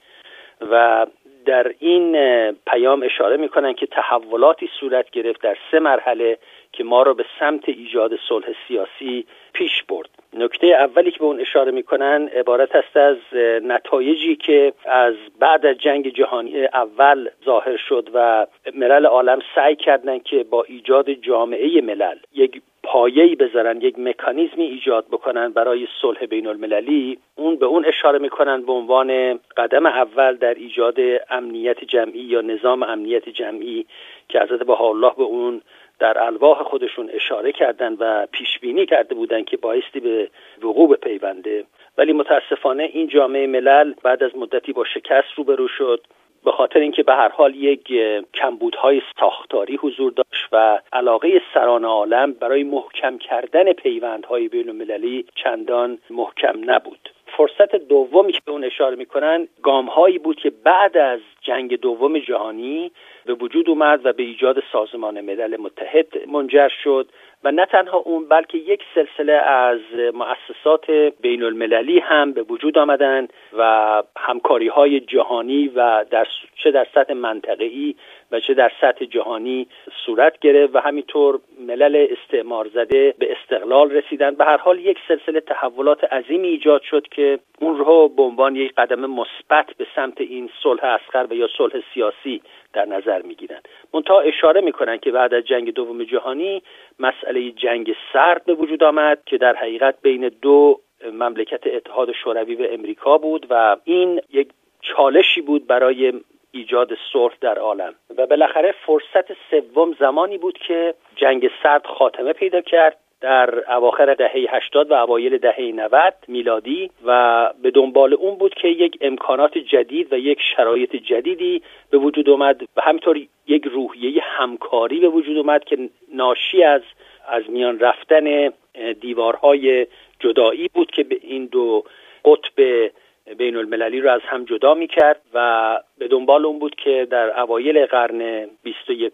و 0.60 1.06
در 1.46 1.72
این 1.78 2.12
پیام 2.52 3.02
اشاره 3.02 3.36
می‌کنن 3.36 3.72
که 3.72 3.86
تحولاتی 3.86 4.70
صورت 4.80 5.10
گرفت 5.10 5.42
در 5.42 5.56
سه 5.70 5.78
مرحله 5.78 6.38
که 6.76 6.84
ما 6.84 7.02
را 7.02 7.14
به 7.14 7.24
سمت 7.40 7.68
ایجاد 7.68 8.18
صلح 8.28 8.46
سیاسی 8.68 9.26
پیش 9.52 9.82
برد. 9.82 10.08
نکته 10.32 10.66
اولی 10.66 11.10
که 11.10 11.18
به 11.18 11.24
اون 11.24 11.40
اشاره 11.40 11.72
می‌کنن 11.72 12.28
عبارت 12.28 12.76
است 12.76 12.96
از 12.96 13.16
نتایجی 13.62 14.36
که 14.36 14.72
از 14.84 15.14
بعد 15.38 15.66
از 15.66 15.76
جنگ 15.76 16.08
جهانی 16.08 16.64
اول 16.64 17.28
ظاهر 17.44 17.76
شد 17.76 18.10
و 18.14 18.46
ملل 18.74 19.06
عالم 19.06 19.38
سعی 19.54 19.76
کردند 19.76 20.22
که 20.22 20.44
با 20.44 20.64
ایجاد 20.68 21.10
جامعه 21.10 21.80
ملل 21.80 22.16
یک 22.34 22.62
پایه‌ای 22.82 23.34
بذارن 23.34 23.80
یک 23.80 23.98
مکانیزمی 23.98 24.64
ایجاد 24.64 25.06
بکنن 25.06 25.52
برای 25.52 25.86
صلح 26.00 26.26
بین 26.26 26.46
المللی 26.46 27.18
اون 27.36 27.56
به 27.56 27.66
اون 27.66 27.84
اشاره 27.84 28.18
می‌کنن 28.18 28.62
به 28.62 28.72
عنوان 28.72 29.38
قدم 29.56 29.86
اول 29.86 30.36
در 30.36 30.54
ایجاد 30.54 30.96
امنیت 31.30 31.84
جمعی 31.84 32.20
یا 32.20 32.40
نظام 32.40 32.82
امنیت 32.82 33.28
جمعی 33.28 33.86
که 34.28 34.40
حضرت 34.40 34.70
الله 34.70 35.12
به 35.16 35.22
اون 35.22 35.60
در 35.98 36.18
الواح 36.18 36.62
خودشون 36.62 37.10
اشاره 37.12 37.52
کردن 37.52 37.92
و 37.92 38.26
پیش 38.26 38.58
بینی 38.58 38.86
کرده 38.86 39.14
بودن 39.14 39.44
که 39.44 39.56
بایستی 39.56 40.00
به 40.00 40.30
وقوع 40.62 40.96
پیونده 40.96 41.64
ولی 41.98 42.12
متاسفانه 42.12 42.82
این 42.82 43.08
جامعه 43.08 43.46
ملل 43.46 43.94
بعد 44.02 44.22
از 44.22 44.36
مدتی 44.36 44.72
با 44.72 44.84
شکست 44.84 45.28
روبرو 45.36 45.68
شد. 45.68 46.06
به 46.44 46.52
خاطر 46.52 46.78
اینکه 46.78 47.02
به 47.02 47.12
هر 47.12 47.28
حال 47.28 47.54
یک 47.54 47.92
کمبودهای 48.34 49.02
ساختاری 49.20 49.76
حضور 49.76 50.12
داشت 50.12 50.48
و 50.52 50.80
علاقه 50.92 51.42
سران 51.54 51.84
عالم 51.84 52.32
برای 52.32 52.62
محکم 52.62 53.18
کردن 53.18 53.72
پیوندهای 53.72 54.48
بین 54.48 54.68
المللی 54.68 55.24
چندان 55.34 55.98
محکم 56.10 56.70
نبود. 56.70 57.15
فرصت 57.36 57.76
دومی 57.76 58.32
که 58.32 58.40
به 58.44 58.52
اون 58.52 58.64
اشاره 58.64 58.96
می‌کنن 58.96 59.48
گامهایی 59.62 60.18
بود 60.18 60.36
که 60.36 60.50
بعد 60.50 60.96
از 60.96 61.20
جنگ 61.40 61.80
دوم 61.80 62.18
جهانی 62.18 62.92
به 63.24 63.34
وجود 63.34 63.68
اومد 63.68 64.00
و 64.06 64.12
به 64.12 64.22
ایجاد 64.22 64.62
سازمان 64.72 65.20
ملل 65.20 65.56
متحد 65.56 66.28
منجر 66.28 66.68
شد. 66.84 67.08
و 67.44 67.50
نه 67.50 67.66
تنها 67.66 67.98
اون 67.98 68.28
بلکه 68.28 68.58
یک 68.58 68.82
سلسله 68.94 69.32
از 69.32 69.80
مؤسسات 70.14 70.90
بین 71.20 71.42
المللی 71.42 71.98
هم 71.98 72.32
به 72.32 72.42
وجود 72.42 72.78
آمدن 72.78 73.28
و 73.58 74.02
همکاری 74.16 74.68
های 74.68 75.00
جهانی 75.00 75.68
و 75.68 76.04
در 76.10 76.26
چه 76.56 76.70
در 76.70 76.86
سطح 76.94 77.14
منطقه‌ای 77.14 77.94
و 78.32 78.40
چه 78.40 78.54
در 78.54 78.72
سطح 78.80 79.04
جهانی 79.04 79.66
صورت 80.06 80.38
گرفت 80.38 80.76
و 80.76 80.78
همینطور 80.78 81.40
ملل 81.66 82.06
استعمار 82.10 82.68
زده 82.74 83.14
به 83.18 83.32
استقلال 83.32 83.90
رسیدن. 83.90 84.34
به 84.34 84.44
هر 84.44 84.56
حال 84.56 84.78
یک 84.78 84.98
سلسله 85.08 85.40
تحولات 85.40 86.04
عظیمی 86.04 86.48
ایجاد 86.48 86.82
شد 86.82 87.08
که 87.08 87.38
اون 87.60 87.78
رو 87.78 88.08
به 88.08 88.22
عنوان 88.22 88.56
یک 88.56 88.74
قدم 88.74 89.06
مثبت 89.10 89.66
به 89.78 89.86
سمت 89.96 90.20
این 90.20 90.50
صلح 90.62 90.84
اسخر 90.84 91.26
و 91.30 91.34
یا 91.34 91.48
صلح 91.58 91.80
سیاسی 91.94 92.42
در 92.76 92.84
نظر 92.84 93.22
می‌گیرن. 93.22 93.60
منتها 93.94 94.20
اشاره 94.20 94.60
می‌کنن 94.60 94.98
که 94.98 95.10
بعد 95.10 95.34
از 95.34 95.44
جنگ 95.44 95.74
دوم 95.74 96.04
جهانی 96.04 96.62
مسئله 96.98 97.50
جنگ 97.50 97.96
سرد 98.12 98.44
به 98.44 98.54
وجود 98.54 98.82
آمد 98.82 99.18
که 99.26 99.38
در 99.38 99.54
حقیقت 99.54 99.94
بین 100.02 100.28
دو 100.28 100.80
مملکت 101.12 101.66
اتحاد 101.66 102.12
شوروی 102.12 102.54
و 102.54 102.66
امریکا 102.70 103.18
بود 103.18 103.46
و 103.50 103.76
این 103.84 104.20
یک 104.32 104.48
چالشی 104.80 105.40
بود 105.40 105.66
برای 105.66 106.12
ایجاد 106.52 106.90
صلح 107.12 107.34
در 107.40 107.58
عالم. 107.58 107.94
و 108.18 108.26
بالاخره 108.26 108.74
فرصت 108.86 109.32
سوم 109.50 109.96
زمانی 110.00 110.38
بود 110.38 110.58
که 110.58 110.94
جنگ 111.16 111.50
سرد 111.62 111.86
خاتمه 111.86 112.32
پیدا 112.32 112.60
کرد. 112.60 112.96
در 113.20 113.72
اواخر 113.72 114.14
دهه 114.14 114.46
80 114.48 114.90
و 114.90 114.94
اوایل 114.94 115.38
دهه 115.38 115.60
90 115.60 116.14
میلادی 116.28 116.90
و 117.06 117.50
به 117.62 117.70
دنبال 117.70 118.14
اون 118.14 118.34
بود 118.34 118.54
که 118.54 118.68
یک 118.68 118.98
امکانات 119.00 119.58
جدید 119.58 120.12
و 120.12 120.18
یک 120.18 120.38
شرایط 120.56 120.96
جدیدی 120.96 121.62
به 121.90 121.98
وجود 121.98 122.30
اومد 122.30 122.62
و 122.76 122.82
همینطور 122.82 123.20
یک 123.46 123.64
روحیه 123.64 124.22
همکاری 124.22 125.00
به 125.00 125.08
وجود 125.08 125.36
اومد 125.36 125.64
که 125.64 125.88
ناشی 126.14 126.62
از 126.62 126.82
از 127.28 127.42
میان 127.48 127.78
رفتن 127.78 128.52
دیوارهای 129.00 129.86
جدایی 130.20 130.70
بود 130.74 130.90
که 130.90 131.04
به 131.04 131.18
این 131.22 131.46
دو 131.46 131.84
قطب 132.24 132.90
بین 133.38 133.56
المللی 133.56 134.00
رو 134.00 134.10
از 134.10 134.20
هم 134.24 134.44
جدا 134.44 134.74
می 134.74 134.86
کرد 134.86 135.20
و 135.34 135.80
به 135.98 136.08
دنبال 136.08 136.46
اون 136.46 136.58
بود 136.58 136.74
که 136.74 137.06
در 137.10 137.40
اوایل 137.40 137.86
قرن 137.86 138.48
21 138.62 139.12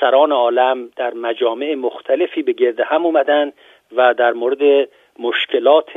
سران 0.00 0.32
عالم 0.32 0.90
در 0.96 1.14
مجامع 1.14 1.74
مختلفی 1.74 2.42
به 2.42 2.52
گرد 2.52 2.80
هم 2.80 3.06
اومدن 3.06 3.52
و 3.96 4.14
در 4.14 4.32
مورد 4.32 4.88
مشکلات 5.18 5.96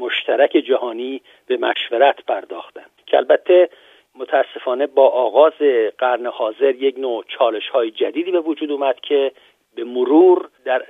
مشترک 0.00 0.50
جهانی 0.50 1.22
به 1.46 1.56
مشورت 1.56 2.24
پرداختند 2.26 2.90
که 3.06 3.16
البته 3.16 3.68
متاسفانه 4.14 4.86
با 4.86 5.08
آغاز 5.08 5.52
قرن 5.98 6.26
حاضر 6.26 6.74
یک 6.74 6.98
نوع 6.98 7.24
چالش 7.28 7.68
های 7.68 7.90
جدیدی 7.90 8.30
به 8.30 8.40
وجود 8.40 8.72
اومد 8.72 9.00
که 9.00 9.32
به 9.74 9.84
مرور 9.84 10.48
در 10.64 10.82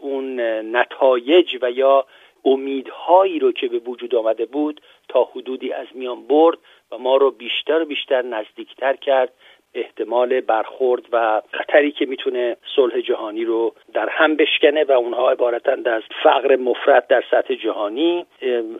اون 0.00 0.40
نتایج 0.76 1.58
و 1.62 1.70
یا 1.70 2.06
امیدهایی 2.44 3.38
رو 3.38 3.52
که 3.52 3.68
به 3.68 3.78
وجود 3.78 4.14
آمده 4.14 4.46
بود 4.46 4.80
تا 5.08 5.24
حدودی 5.24 5.72
از 5.72 5.86
میان 5.94 6.26
برد 6.26 6.58
و 6.92 6.98
ما 6.98 7.16
رو 7.16 7.30
بیشتر 7.30 7.82
و 7.82 7.84
بیشتر 7.84 8.22
نزدیکتر 8.22 8.96
کرد 8.96 9.32
احتمال 9.78 10.40
برخورد 10.40 11.02
و 11.12 11.42
خطری 11.52 11.90
که 11.90 12.06
می‌تونه 12.06 12.56
صلح 12.76 13.00
جهانی 13.00 13.44
رو 13.44 13.74
در 13.94 14.08
هم 14.08 14.36
بشکنه 14.36 14.84
و 14.84 14.92
اونها 14.92 15.30
عبارتند 15.30 15.88
از 15.88 16.02
فقر 16.22 16.56
مفرد 16.56 17.06
در 17.06 17.24
سطح 17.30 17.54
جهانی 17.54 18.26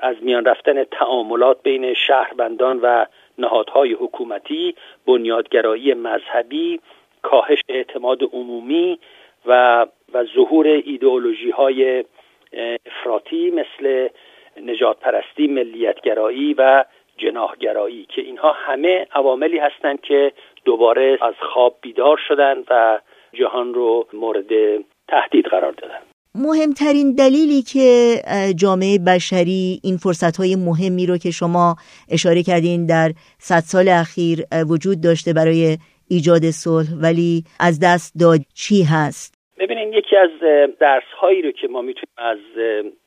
از 0.01 0.17
میان 0.21 0.45
رفتن 0.45 0.85
تعاملات 0.85 1.63
بین 1.63 1.95
شهروندان 1.95 2.81
و 2.83 3.07
نهادهای 3.39 3.93
حکومتی 3.93 4.75
بنیادگرایی 5.07 5.95
مذهبی 5.95 6.81
کاهش 7.23 7.61
اعتماد 7.69 8.23
عمومی 8.23 8.99
و 9.47 9.87
و 10.13 10.25
ظهور 10.25 10.67
ایدئولوژی 10.67 11.51
های 11.51 12.05
افراطی 12.87 13.51
مثل 13.51 14.09
نجات 14.63 15.01
پرستی 15.01 15.47
ملیتگرایی 15.47 16.55
و 16.59 16.85
جناهگرایی 17.19 18.07
که 18.09 18.23
اینها 18.23 18.53
همه 18.53 19.07
عواملی 19.13 19.59
هستند 19.59 20.01
که 20.01 20.33
دوباره 20.65 21.19
از 21.23 21.35
خواب 21.53 21.79
بیدار 21.83 22.19
شدن 22.29 22.59
و 22.71 23.01
جهان 23.33 23.75
رو 23.75 24.07
مورد 24.13 24.49
تهدید 25.09 25.47
قرار 25.47 25.73
دادن 25.73 25.99
مهمترین 26.35 27.15
دلیلی 27.15 27.63
که 27.63 28.17
جامعه 28.57 28.99
بشری 29.07 29.81
این 29.85 29.97
فرصتهای 29.97 30.57
مهمی 30.57 31.07
رو 31.07 31.19
که 31.19 31.31
شما 31.31 31.77
اشاره 32.13 32.43
کردین 32.43 32.87
در 32.87 33.09
صد 33.39 33.61
سال 33.61 33.89
اخیر 33.89 34.39
وجود 34.71 34.97
داشته 35.03 35.33
برای 35.33 35.77
ایجاد 36.11 36.43
صلح 36.51 36.89
ولی 37.03 37.45
از 37.61 37.81
دست 37.83 38.15
داد 38.21 38.41
چی 38.55 38.83
هست؟ 38.83 39.35
ببینید 39.59 39.95
یکی 39.95 40.17
از 40.17 40.31
درس 40.81 41.11
هایی 41.21 41.43
رو 41.43 41.51
که 41.53 41.69
ما 41.69 41.83
می‌تونیم 41.83 42.15
از 42.17 42.39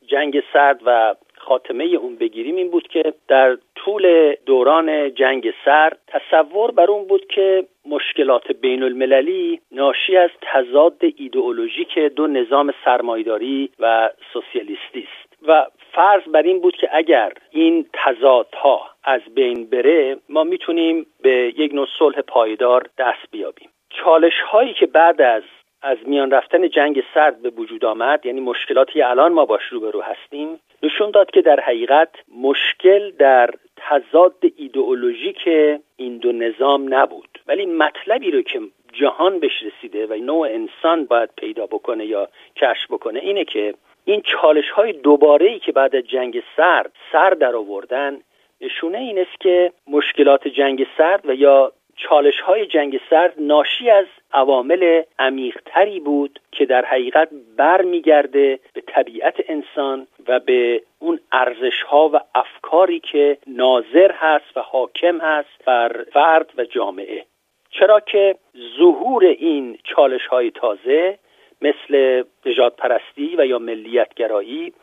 جنگ 0.08 0.44
سرد 0.54 0.80
و 0.86 1.16
خاتمه 1.46 1.84
اون 1.84 2.16
بگیریم 2.16 2.56
این 2.56 2.72
بود 2.72 2.88
که 2.88 3.14
در 3.28 3.58
طول 3.76 4.36
دوران 4.46 5.14
جنگ 5.14 5.54
سرد 5.66 5.98
تصور 6.08 6.72
بر 6.72 6.92
اون 6.92 7.08
بود 7.08 7.28
که 7.28 7.66
مشکلات 7.86 8.52
بین 8.52 8.84
المللی 8.84 9.60
ناشی 9.72 10.18
از 10.18 10.30
تضاد 10.42 11.02
ایدئولوژیک 11.16 12.00
دو 12.00 12.28
نظام 12.28 12.74
سرمایداری 12.86 13.70
و 13.80 14.10
سوسیالیستی 14.34 15.00
است. 15.00 15.44
و 15.48 15.66
فرض 15.92 16.22
بر 16.34 16.42
این 16.42 16.62
بود 16.62 16.76
که 16.76 16.90
اگر 16.92 17.34
این 17.52 17.86
تضادها 17.94 18.90
از 19.04 19.22
بین 19.36 19.70
بره 19.70 20.18
ما 20.30 20.44
می‌تونیم 20.44 21.06
به 21.22 21.54
یک 21.58 21.74
نوع 21.74 21.88
صلح 22.00 22.22
پایدار 22.22 22.88
دست 22.98 23.32
بیابیم. 23.32 23.70
چالش 23.90 24.40
هایی 24.52 24.74
که 24.74 24.86
بعد 24.86 25.22
از 25.22 25.44
از 25.82 25.98
میان 26.06 26.32
رفتن 26.32 26.70
جنگ 26.70 27.04
سرد 27.14 27.42
به 27.42 27.50
وجود 27.50 27.86
آمد 27.86 28.26
یعنی 28.26 28.40
مشکلاتی 28.40 29.02
الان 29.02 29.34
ما 29.34 29.46
باش 29.46 29.64
روبرو 29.72 30.02
هستیم 30.02 30.60
نشون 30.84 31.12
داد 31.12 31.32
که 31.32 31.42
در 31.42 31.60
حقیقت 31.60 32.10
مشکل 32.42 33.12
در 33.12 33.50
تضاد 33.78 34.36
ایدئولوژیک 34.56 35.50
این 35.98 36.18
دو 36.18 36.32
نظام 36.32 36.94
نبود. 36.94 37.40
ولی 37.48 37.66
مطلبی 37.66 38.32
رو 38.32 38.42
که 38.42 38.60
جهان 38.94 39.40
بهش 39.40 39.64
رسیده 39.64 40.06
و 40.06 40.14
نوع 40.14 40.48
انسان 40.48 41.06
باید 41.06 41.30
پیدا 41.38 41.66
بکنه 41.66 42.06
یا 42.06 42.28
کشف 42.56 42.92
بکنه 42.92 43.20
اینه 43.20 43.46
که 43.46 43.74
این 44.06 44.22
چالش 44.22 44.70
های 44.70 44.94
دوباره 44.94 45.50
ای 45.50 45.60
که 45.60 45.72
بعد 45.72 45.96
از 45.96 46.04
جنگ 46.04 46.44
سرد 46.58 46.92
سر 47.12 47.30
در 47.30 47.56
آوردن 47.56 48.22
نشونه 48.62 48.98
این 48.98 49.20
است 49.20 49.40
که 49.40 49.72
مشکلات 49.88 50.48
جنگ 50.48 50.88
سرد 50.98 51.30
و 51.30 51.34
یا 51.34 51.72
چالش 51.96 52.40
های 52.40 52.66
جنگ 52.66 53.00
سرد 53.10 53.34
ناشی 53.38 53.90
از 53.90 54.06
عوامل 54.34 55.02
عمیقتری 55.20 56.00
بود 56.00 56.40
که 56.52 56.66
در 56.66 56.86
حقیقت 56.86 57.30
برمیگرده 57.58 58.60
به 58.74 58.82
طبیعت 58.82 59.36
انسان 59.48 60.08
و 60.28 60.40
به 60.40 60.82
اون 61.00 61.20
ارزش 61.32 61.82
ها 61.82 62.10
و 62.14 62.20
افکاری 62.36 63.00
که 63.00 63.38
ناظر 63.48 64.12
هست 64.12 64.58
و 64.58 64.62
حاکم 64.62 65.22
هست 65.22 65.66
بر 65.66 66.06
فرد 66.14 66.50
و 66.58 66.66
جامعه. 66.66 67.26
چرا 67.70 68.00
که 68.00 68.36
ظهور 68.78 69.26
این 69.26 69.78
چالش 69.84 70.28
های 70.28 70.52
تازه 70.52 71.20
مثل 71.62 72.24
نجات 72.46 72.76
پرستی 72.76 73.36
و 73.38 73.46
یا 73.46 73.60
ملیتگرایی 73.60 74.74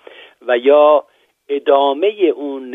و 0.46 0.58
یا 0.58 1.04
ادامه 1.48 2.06
اون 2.36 2.74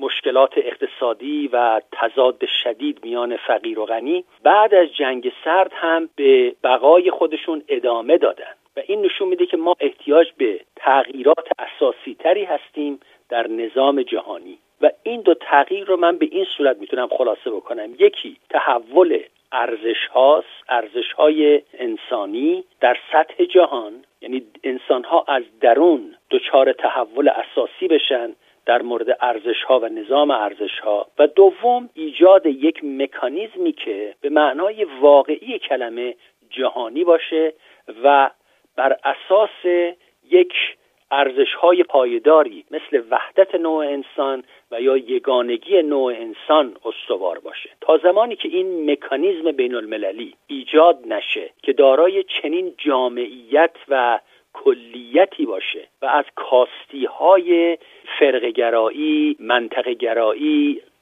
مشکلات 0.00 0.52
اقتصادی 0.56 1.48
و 1.52 1.80
تضاد 1.92 2.46
شدید 2.62 2.98
میان 3.04 3.36
فقیر 3.36 3.78
و 3.78 3.84
غنی 3.84 4.24
بعد 4.42 4.74
از 4.74 4.88
جنگ 4.96 5.32
سرد 5.44 5.72
هم 5.74 6.08
به 6.16 6.54
بقای 6.64 7.10
خودشون 7.10 7.62
ادامه 7.68 8.18
دادن. 8.18 8.54
و 8.76 8.80
این 8.86 9.02
نشون 9.02 9.28
میده 9.28 9.46
که 9.46 9.56
ما 9.56 9.76
احتیاج 9.80 10.28
به 10.36 10.60
تغییرات 10.76 11.48
اساسی 11.58 12.16
تری 12.18 12.44
هستیم 12.44 13.00
در 13.28 13.46
نظام 13.46 14.02
جهانی. 14.02 14.58
و 14.80 14.90
این 15.02 15.20
دو 15.20 15.34
تغییر 15.34 15.84
رو 15.84 15.96
من 15.96 16.18
به 16.18 16.28
این 16.32 16.44
صورت 16.44 16.76
می‌تونم 16.76 17.08
خلاصه 17.08 17.50
بکنم. 17.50 17.94
یکی 17.98 18.36
تحول 18.50 19.22
ارزش 19.52 20.06
هاست 20.14 20.46
ارزش 20.68 21.12
های 21.12 21.62
انسانی 21.78 22.64
در 22.80 22.96
سطح 23.12 23.44
جهان 23.44 23.92
یعنی 24.20 24.42
انسان 24.64 25.04
ها 25.04 25.24
از 25.28 25.42
درون 25.60 26.16
دچار 26.30 26.72
تحول 26.72 27.28
اساسی 27.28 27.88
بشن 27.88 28.32
در 28.66 28.82
مورد 28.82 29.18
ارزش 29.20 29.62
ها 29.62 29.80
و 29.80 29.88
نظام 29.88 30.30
ارزش 30.30 30.78
ها 30.78 31.06
و 31.18 31.26
دوم 31.26 31.90
ایجاد 31.94 32.46
یک 32.46 32.84
مکانیزمی 32.84 33.72
که 33.72 34.14
به 34.20 34.28
معنای 34.28 34.84
واقعی 34.84 35.58
کلمه 35.58 36.14
جهانی 36.50 37.04
باشه 37.04 37.52
و 38.04 38.30
بر 38.76 38.96
اساس 39.04 39.90
یک 40.30 40.52
ارزش 41.10 41.54
های 41.54 41.82
پایداری 41.82 42.64
مثل 42.70 43.02
وحدت 43.10 43.54
نوع 43.54 43.86
انسان 43.86 44.44
و 44.70 44.80
یا 44.80 44.96
یگانگی 44.96 45.82
نوع 45.82 46.14
انسان 46.14 46.76
استوار 46.84 47.38
باشه. 47.38 47.70
تا 47.80 47.98
زمانی 48.02 48.36
که 48.36 48.48
این 48.48 48.90
مکانیزم 48.90 49.52
بین 49.52 49.74
المللی 49.74 50.34
ایجاد 50.46 50.98
نشه 51.06 51.50
که 51.62 51.72
دارای 51.72 52.24
چنین 52.42 52.74
جامعیت 52.78 53.76
و 53.88 54.20
کلیتی 54.52 55.46
باشه 55.46 55.88
و 56.02 56.06
از 56.06 56.24
کاستی 56.34 57.04
های 57.04 57.78
فرقگرایی 58.18 59.36
منطقه 59.40 59.94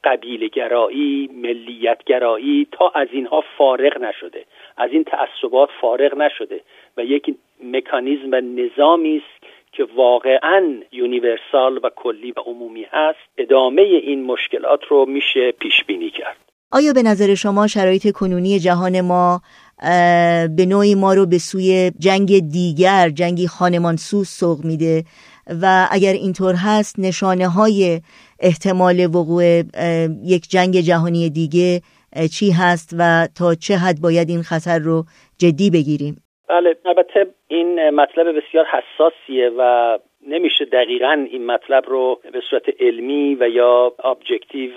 قبیل 0.03 0.47
گرایی 0.47 1.29
ملیت 1.33 2.03
گرایی 2.03 2.67
تا 2.71 2.91
از 2.95 3.07
اینها 3.11 3.43
فارغ 3.57 4.01
نشده. 4.01 4.45
از 4.77 4.91
این 4.91 5.03
تعصبات 5.03 5.69
فارغ 5.81 6.17
نشده 6.17 6.61
و 6.97 7.03
یک 7.03 7.35
مکانیزم 7.63 8.31
و 8.31 8.41
نظامی 8.41 9.17
است 9.17 9.45
که 9.71 9.83
واقعا 9.95 10.79
یونیورسال 10.91 11.77
و 11.83 11.89
کلی 11.95 12.31
و 12.31 12.39
عمومی 12.45 12.85
هست 12.91 13.19
ادامه 13.37 13.81
این 13.81 14.23
مشکلات 14.23 14.79
رو 14.89 15.05
میشه 15.05 15.51
پیش 15.51 15.83
بینی 15.87 16.09
کرد. 16.09 16.37
آیا 16.71 16.93
به 16.93 17.03
نظر 17.03 17.35
شما 17.35 17.67
شرایط 17.67 18.11
کنونی 18.11 18.59
جهان 18.59 19.01
ما 19.01 19.41
به 20.57 20.65
نوعی 20.67 20.95
ما 20.95 21.13
رو 21.13 21.25
به 21.25 21.37
سوی 21.37 21.91
جنگ 21.99 22.51
دیگر 22.51 23.09
جنگی 23.09 23.47
خانمانسوز 23.47 24.27
سوق 24.27 24.65
میده؟ 24.65 25.03
و 25.61 25.87
اگر 25.91 26.13
اینطور 26.13 26.55
هست 26.55 26.99
نشانه 26.99 27.47
های 27.47 28.01
احتمال 28.39 29.15
وقوع 29.15 29.43
یک 30.23 30.49
جنگ 30.49 30.79
جهانی 30.79 31.29
دیگه 31.29 31.81
چی 32.31 32.51
هست 32.51 32.95
و 32.97 33.27
تا 33.35 33.55
چه 33.55 33.77
حد 33.77 34.01
باید 34.01 34.29
این 34.29 34.41
خطر 34.41 34.79
رو 34.79 35.05
جدی 35.37 35.69
بگیریم؟ 35.69 36.21
بله 36.49 36.75
البته 36.85 37.27
این 37.47 37.89
مطلب 37.89 38.37
بسیار 38.37 38.65
حساسیه 38.65 39.51
و 39.57 39.97
نمیشه 40.27 40.65
دقیقا 40.65 41.27
این 41.31 41.45
مطلب 41.45 41.83
رو 41.87 42.19
به 42.31 42.41
صورت 42.49 42.81
علمی 42.81 43.37
و 43.39 43.49
یا 43.49 43.93
objective 44.03 44.71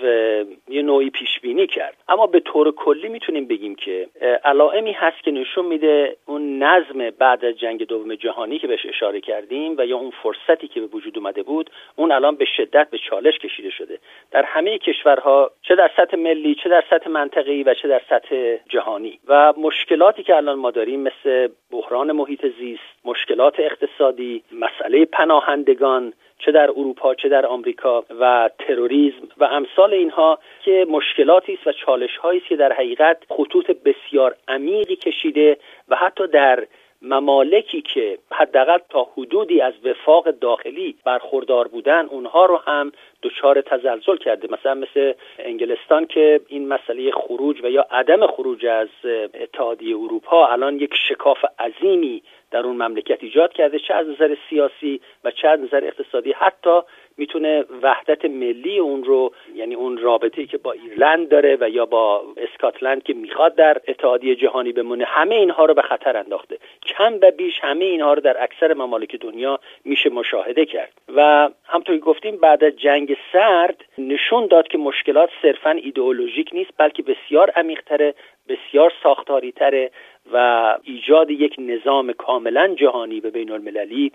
یه 0.69 0.81
نوعی 0.81 1.09
پیش 1.09 1.39
بینی 1.39 1.67
کرد. 1.67 1.97
اما 2.07 2.27
به 2.27 2.39
طور 2.39 2.71
کلی 2.71 3.07
می‌تونیم 3.07 3.47
بگیم 3.47 3.75
که 3.75 4.07
علائمی 4.43 4.91
هست 4.91 5.23
که 5.23 5.31
نشون 5.31 5.65
میده 5.65 6.17
اون 6.25 6.63
نظم 6.63 7.09
بعد 7.09 7.45
از 7.45 7.59
جنگ 7.59 7.87
دوم 7.87 8.15
جهانی 8.15 8.59
که 8.59 8.67
بهش 8.67 8.85
اشاره 8.85 9.21
کردیم 9.21 9.75
و 9.77 9.85
یا 9.85 9.97
اون 9.97 10.11
فرصتی 10.23 10.67
که 10.67 10.79
به 10.79 10.85
وجود 10.85 11.17
اومده 11.17 11.43
بود 11.43 11.69
اون 11.95 12.11
الان 12.11 12.35
به 12.35 12.45
شدت 12.57 12.89
به 12.89 12.97
چالش 12.97 13.37
کشیده 13.37 13.69
شده. 13.69 13.99
در 14.31 14.43
همه 14.43 14.77
کشورها 14.77 15.51
چه 15.61 15.75
در 15.75 15.91
سطح 15.97 16.17
ملی 16.17 16.55
چه 16.55 16.69
در 16.69 16.83
سطح 16.89 17.09
منطقه‌ای 17.09 17.63
و 17.63 17.73
چه 17.73 17.87
در 17.87 18.01
سطح 18.09 18.55
جهانی. 18.69 19.19
و 19.27 19.53
مشکلاتی 19.57 20.23
که 20.23 20.35
الان 20.35 20.59
ما 20.59 20.71
داریم 20.71 20.99
مثل 20.99 21.47
بحران 21.71 22.11
محیط 22.11 22.45
زیست 22.59 23.05
مشکلات 23.05 23.59
اقتصادی 23.59 24.43
مسئله 24.51 25.05
پناهندگان 25.33 26.13
چه 26.39 26.51
در 26.51 26.69
اروپا 26.69 27.15
چه 27.15 27.29
در 27.29 27.45
آمریکا 27.45 28.03
و 28.19 28.49
تروریسم 28.59 29.27
و 29.37 29.43
امثال 29.43 29.93
اینها 29.93 30.39
که 30.65 30.85
مشکلاتی 30.89 31.53
است 31.53 31.67
و 31.67 31.71
چالش 31.71 32.19
است 32.23 32.45
که 32.49 32.55
در 32.55 32.73
حقیقت 32.73 33.17
خطوط 33.29 33.71
بسیار 33.71 34.35
عمیقی 34.47 34.95
کشیده 34.95 35.57
و 35.89 35.95
حتی 35.95 36.27
در 36.27 36.67
ممالکی 37.01 37.81
که 37.81 38.17
حداقل 38.31 38.77
تا 38.89 39.07
حدودی 39.17 39.61
از 39.61 39.73
وفاق 39.83 40.29
داخلی 40.31 40.95
برخوردار 41.05 41.67
بودن 41.67 42.05
اونها 42.05 42.45
رو 42.45 42.57
هم 42.57 42.91
دچار 43.23 43.61
تزلزل 43.61 44.17
کرده. 44.17 44.47
مثلا 44.51 44.73
مثل 44.73 45.13
انگلستان 45.39 46.05
که 46.05 46.41
این 46.47 46.67
مسئله 46.67 47.11
خروج 47.11 47.63
و 47.63 47.69
یا 47.69 47.85
عدم 47.91 48.27
خروج 48.27 48.65
از 48.65 48.87
اتحادیه 49.33 49.97
اروپا 49.97 50.47
الان 50.47 50.75
یک 50.75 50.93
شکاف 51.09 51.37
عظیمی 51.59 52.23
در 52.53 52.59
اون 52.59 52.75
مملکت 52.75 53.23
ایجاد 53.23 53.53
کرده 53.53 53.79
چه 53.79 53.93
از 53.93 54.07
نظر 54.07 54.35
سیاسی 54.49 55.01
و 55.23 55.31
چه 55.31 55.47
از 55.47 55.59
نظر 55.59 55.83
اقتصادی. 55.83 56.31
حتی 56.31 56.79
می‌تونه 57.17 57.65
وحدت 57.81 58.25
ملی 58.25 58.79
اون 58.79 59.03
رو 59.03 59.33
یعنی 59.55 59.75
اون 59.75 59.97
رابطه 59.97 60.45
که 60.45 60.57
با 60.57 60.71
ایرلند 60.71 61.29
داره 61.29 61.57
و 61.59 61.69
یا 61.69 61.85
با 61.85 62.21
اسکاتلند 62.37 63.03
که 63.03 63.13
می‌خواد 63.13 63.55
در 63.55 63.81
اتحادیه 63.87 64.35
جهانی 64.35 64.71
بمونه 64.71 65.05
همه 65.05 65.35
اینها 65.35 65.65
رو 65.65 65.73
به 65.73 65.81
خطر 65.81 66.17
انداخته. 66.17 66.57
کم 66.85 67.13
و 67.21 67.31
بیش 67.31 67.59
همه 67.61 67.85
اینها 67.85 68.13
رو 68.13 68.21
در 68.21 68.43
اکثر 68.43 68.73
ممالک 68.73 69.15
دنیا 69.15 69.59
میشه 69.85 70.09
مشاهده 70.09 70.65
کرد. 70.65 70.93
و 71.15 71.49
همطور 71.65 71.97
گفتیم 71.97 72.37
بعد 72.37 72.63
از 72.63 72.75
جنگ 72.75 73.17
سرد 73.33 73.85
نشون 73.97 74.47
داد 74.47 74.67
که 74.67 74.77
مشکلات 74.77 75.29
صرفا 75.41 75.69
ایدئولوژیک 75.71 76.49
نیست 76.53 76.71
بلکه 76.77 77.03
بسیار 77.03 77.49
عمیقتره 77.49 78.13
بسیار 78.49 78.93
ساختاری 79.03 79.51
تره 79.51 79.91
و 80.31 80.37
ایجاد 80.83 81.31
یک 81.31 81.55
نظام 81.59 82.13
کاملا 82.13 82.75
جهانی 82.75 83.19
به 83.19 83.29
بین 83.29 83.51
المللی 83.51 84.11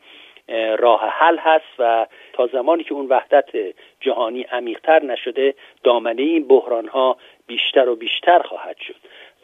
راه 0.79 1.01
حل 1.09 1.37
هست 1.39 1.65
و 1.79 2.07
تا 2.33 2.47
زمانی 2.47 2.85
که 2.85 2.95
اون 2.95 3.07
وحدت 3.07 3.49
جهانی 4.01 4.43
عمیقتر 4.43 5.05
نشده 5.05 5.55
دامنه 5.85 6.23
این 6.23 6.49
بحران 6.49 6.89
ها 6.89 7.17
بیشتر 7.47 7.89
و 7.89 7.97
بیشتر 7.97 8.39
خواهد 8.39 8.77
شد. 8.79 8.95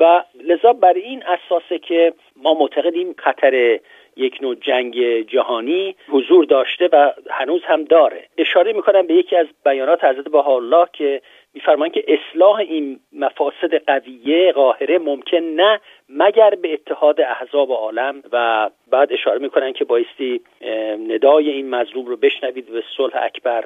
و 0.01 0.25
لذا 0.45 0.73
بر 0.73 0.93
این 0.93 1.23
اساسه 1.23 1.79
که 1.79 2.12
ما 2.37 2.55
معتقدیم 2.55 3.15
خطر 3.19 3.79
یک 4.17 4.39
نوع 4.41 4.55
جنگ 4.55 5.21
جهانی 5.21 5.97
حضور 6.09 6.45
داشته 6.45 6.89
و 6.93 7.12
هنوز 7.31 7.62
هم 7.65 7.85
داره. 7.85 8.25
اشاره 8.39 8.73
می‌کنم 8.73 9.07
به 9.07 9.15
یکی 9.15 9.37
از 9.37 9.47
بیانات 9.65 10.05
حضرت 10.05 10.35
الله 10.35 10.87
که 10.93 11.23
میفرمایند 11.55 11.95
که 11.95 12.05
اصلاح 12.09 12.57
این 12.57 13.01
مفاسد 13.13 13.75
قویه 13.87 14.53
قاهره 14.53 14.99
ممکن 14.99 15.37
نه 15.37 15.81
مگر 16.09 16.51
به 16.51 16.73
اتحاد 16.73 17.21
احزاب 17.21 17.71
عالم. 17.71 18.23
و 18.33 18.71
بعد 18.91 19.13
اشاره 19.13 19.39
می‌کنن 19.39 19.73
که 19.73 19.85
بایستی 19.85 20.41
ندای 21.09 21.51
این 21.51 21.71
مظلوم 21.71 22.07
رو 22.07 22.17
بشنوید 22.17 22.71
و 22.71 22.73
به 22.73 22.85
صلح 22.97 23.23
اکبر 23.23 23.65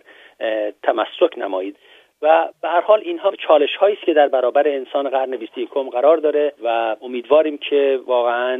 تمسک 0.82 1.39
نمایید. 1.39 1.76
و 2.22 2.48
به 2.62 2.68
هر 2.68 2.80
حال 2.80 3.00
اینها 3.04 3.32
چالش 3.48 3.76
هایی 3.80 3.96
است 3.96 4.06
که 4.06 4.14
در 4.14 4.28
برابر 4.28 4.68
انسان 4.68 5.08
قرن 5.08 5.36
21 5.36 5.68
قرار 5.92 6.16
داره 6.16 6.52
و 6.64 6.96
امیدواریم 7.02 7.58
که 7.58 8.00
واقعا 8.06 8.54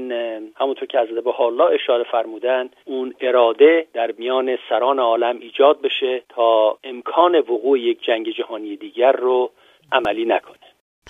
همونطور 0.57 0.89
که 0.89 0.99
به 1.25 1.41
الله 1.41 1.75
اشاره 1.75 2.05
فرمودن 2.13 2.69
اون 2.85 3.15
اراده 3.21 3.87
در 3.95 4.13
میان 4.19 4.59
سران 4.69 4.99
عالم 4.99 5.39
ایجاد 5.41 5.81
بشه 5.83 6.23
تا 6.29 6.79
امکان 6.85 7.39
وقوع 7.39 7.81
یک 7.81 8.03
جنگ 8.03 8.29
جهانی 8.31 8.77
دیگر 8.77 9.13
رو 9.13 9.51
عملی 9.93 10.25
نکنه. 10.25 10.59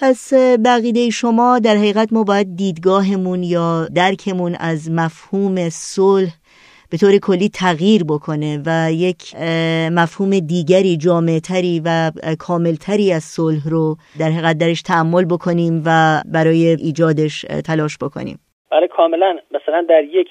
پس 0.00 0.32
بقیده 0.64 1.10
شما 1.10 1.58
در 1.58 1.74
حقیقت 1.74 2.12
ما 2.12 2.24
باید 2.24 2.56
دیدگاهمون 2.56 3.42
یا 3.42 3.86
درکمون 3.96 4.56
از 4.60 4.90
مفهوم 4.90 5.68
صلح 5.68 6.32
به 6.90 6.96
طور 6.96 7.18
کلی 7.22 7.48
تغییر 7.48 8.04
بکنه 8.04 8.62
و 8.66 8.92
یک 8.92 9.34
مفهوم 9.92 10.30
دیگری 10.38 10.96
جامعتری 10.96 11.82
و 11.84 12.10
کاملتری 12.38 13.12
از 13.12 13.22
صلح 13.22 13.68
رو 13.70 13.96
در 14.20 14.30
حقیقت 14.30 14.58
درش 14.58 14.82
تعمل 14.82 15.24
بکنیم 15.24 15.82
و 15.86 16.20
برای 16.34 16.66
ایجادش 16.66 17.46
تلاش 17.66 17.98
بکنیم. 18.02 18.38
بله 18.70 18.86
کاملا. 18.86 19.38
مثلا 19.50 19.82
در 19.88 20.04
یک 20.04 20.28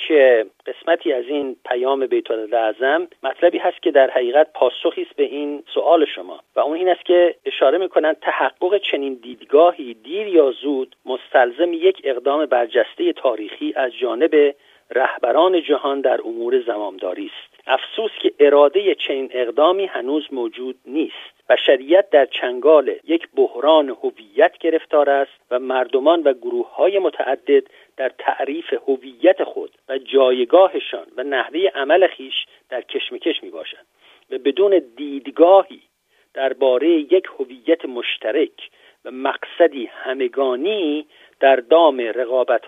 قسمتی 0.66 1.14
از 1.14 1.24
این 1.28 1.55
پیام 1.70 2.05
بیت 2.08 2.32
اعظم 2.32 3.08
مطلبی 3.24 3.58
هست 3.58 3.84
که 3.84 3.91
در 3.91 4.10
حقیقت 4.10 4.47
پاسخی 4.53 5.01
است 5.01 5.16
به 5.16 5.24
این 5.24 5.64
سوال 5.74 6.05
شما 6.16 6.39
و 6.55 6.60
اون 6.60 6.78
این 6.78 6.89
است 6.89 7.05
که 7.05 7.36
اشاره 7.45 7.78
می‌کنن 7.78 8.16
تحقق 8.22 8.82
چنین 8.91 9.20
دیدگاهی 9.24 9.93
دیر 9.93 10.28
یا 10.28 10.51
زود 10.62 10.95
مستلزم 11.05 11.74
یک 11.74 12.01
اقدام 12.03 12.45
برجسته 12.45 13.14
تاریخی 13.14 13.74
از 13.76 13.91
جانب 14.01 14.55
رهبران 14.92 15.62
جهان 15.62 16.02
در 16.02 16.22
امور 16.22 16.62
زمامداری 16.62 17.26
است. 17.26 17.58
افسوس 17.68 18.12
که 18.22 18.34
اراده 18.40 18.96
چنین 18.96 19.30
اقدامی 19.34 19.86
هنوز 19.86 20.28
موجود 20.32 20.76
نیست 20.86 21.38
بشریت 21.50 22.10
در 22.10 22.26
چنگال 22.26 22.96
یک 23.08 23.28
بحران 23.36 23.90
هویت 23.90 24.58
گرفتار 24.58 25.10
است 25.10 25.32
و 25.52 25.60
مردمان 25.60 26.24
و 26.24 26.34
گروه 26.34 26.76
های 26.76 27.00
متعدد 27.00 27.64
در 27.98 28.12
تعریف 28.18 28.74
هویت 28.88 29.44
خود 29.44 29.72
و 29.90 29.98
جایگاهشان 29.98 31.08
و 31.18 31.24
نحوه 31.24 31.60
عمل 31.76 32.08
خیش 32.08 32.46
در 32.70 32.82
کشمکش 32.82 33.44
می 33.44 33.50
باشند 33.50 33.86
و 34.32 34.38
بدون 34.38 34.82
دیدگاهی 34.98 35.82
درباره 36.34 36.90
یک 36.90 37.26
هویت 37.40 37.86
مشترک 37.86 38.70
و 38.72 38.87
مقصدی 39.12 39.86
همگانی 39.86 41.08
در 41.39 41.55
دام 41.55 41.99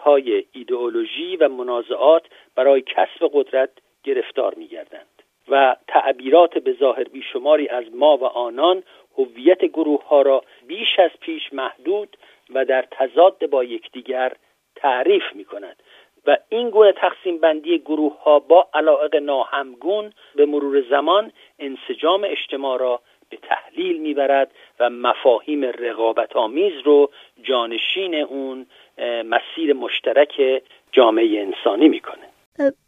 های 0.04 0.46
ایدئولوژی 0.52 1.38
و 1.38 1.50
منازعات 1.50 2.24
برای 2.56 2.82
کسب 2.82 3.30
قدرت 3.34 3.70
گرفتار 4.04 4.56
میگردند 4.56 5.24
و 5.50 5.76
تعبیرات 5.88 6.58
به 6.58 6.74
ظاهر 6.80 7.04
بیشماری 7.04 7.68
از 7.68 7.84
ما 7.94 8.18
و 8.18 8.26
آنان 8.26 8.84
هویت 9.18 9.66
گروه 9.66 10.08
ها 10.08 10.22
را 10.22 10.44
بیش 10.68 11.00
از 11.00 11.12
پیش 11.20 11.54
محدود 11.54 12.18
و 12.54 12.66
در 12.66 12.86
تضاد 12.92 13.50
با 13.50 13.64
یکدیگر 13.64 14.34
تعریف 14.76 15.24
می 15.34 15.46
کند 15.46 15.84
و 16.28 16.38
این 16.50 16.70
گونه 16.70 16.92
تقسیم 16.92 17.38
بندی 17.38 17.80
گروه 17.80 18.24
ها 18.24 18.40
با 18.40 18.68
علاقه 18.74 19.20
ناهمگون 19.20 20.14
به 20.36 20.46
مرور 20.46 20.82
زمان 20.90 21.32
انسجام 21.60 22.24
اجتماع 22.24 22.80
را 22.80 23.02
به 23.30 23.38
تحلیل 23.38 24.02
می‌برد 24.02 24.52
و 24.80 24.90
مفاهیم 24.90 25.64
رقابت 25.64 26.36
آمیز 26.36 26.74
رو 26.86 27.10
جانشین 27.44 28.16
اون 28.16 28.66
مسیر 29.26 29.74
مشترک 29.74 30.62
جامعه 30.92 31.40
انسانی 31.40 31.88
می‌کنه. 31.88 32.30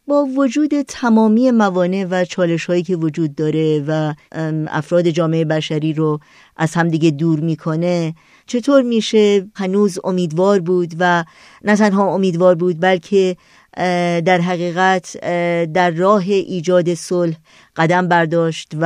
با 0.08 0.24
وجود 0.36 0.70
تمامی 0.88 1.50
موانع 1.50 2.06
و 2.10 2.24
چالش 2.24 2.66
هایی 2.66 2.82
که 2.82 2.96
وجود 2.96 3.30
داره 3.38 3.84
و 3.88 4.12
افراد 4.70 5.08
جامعه 5.08 5.44
بشری 5.44 5.92
رو 5.92 6.18
از 6.56 6.74
همدیگه 6.74 7.10
دور 7.10 7.40
می‌کنه 7.40 8.14
چطور 8.46 8.82
میشه؟ 8.82 9.42
هنوز 9.56 9.98
امیدوار 10.04 10.60
بود 10.60 10.88
و 11.00 11.24
نه 11.64 11.76
تنها 11.76 12.14
امیدوار 12.14 12.54
بود 12.54 12.76
بلکه 12.80 13.36
در 14.26 14.38
حقیقت 14.38 15.16
در 15.74 15.90
راه 15.90 16.24
ایجاد 16.28 16.84
صلح 16.84 17.36
قدم 17.76 18.08
برداشت 18.08 18.72
و 18.82 18.84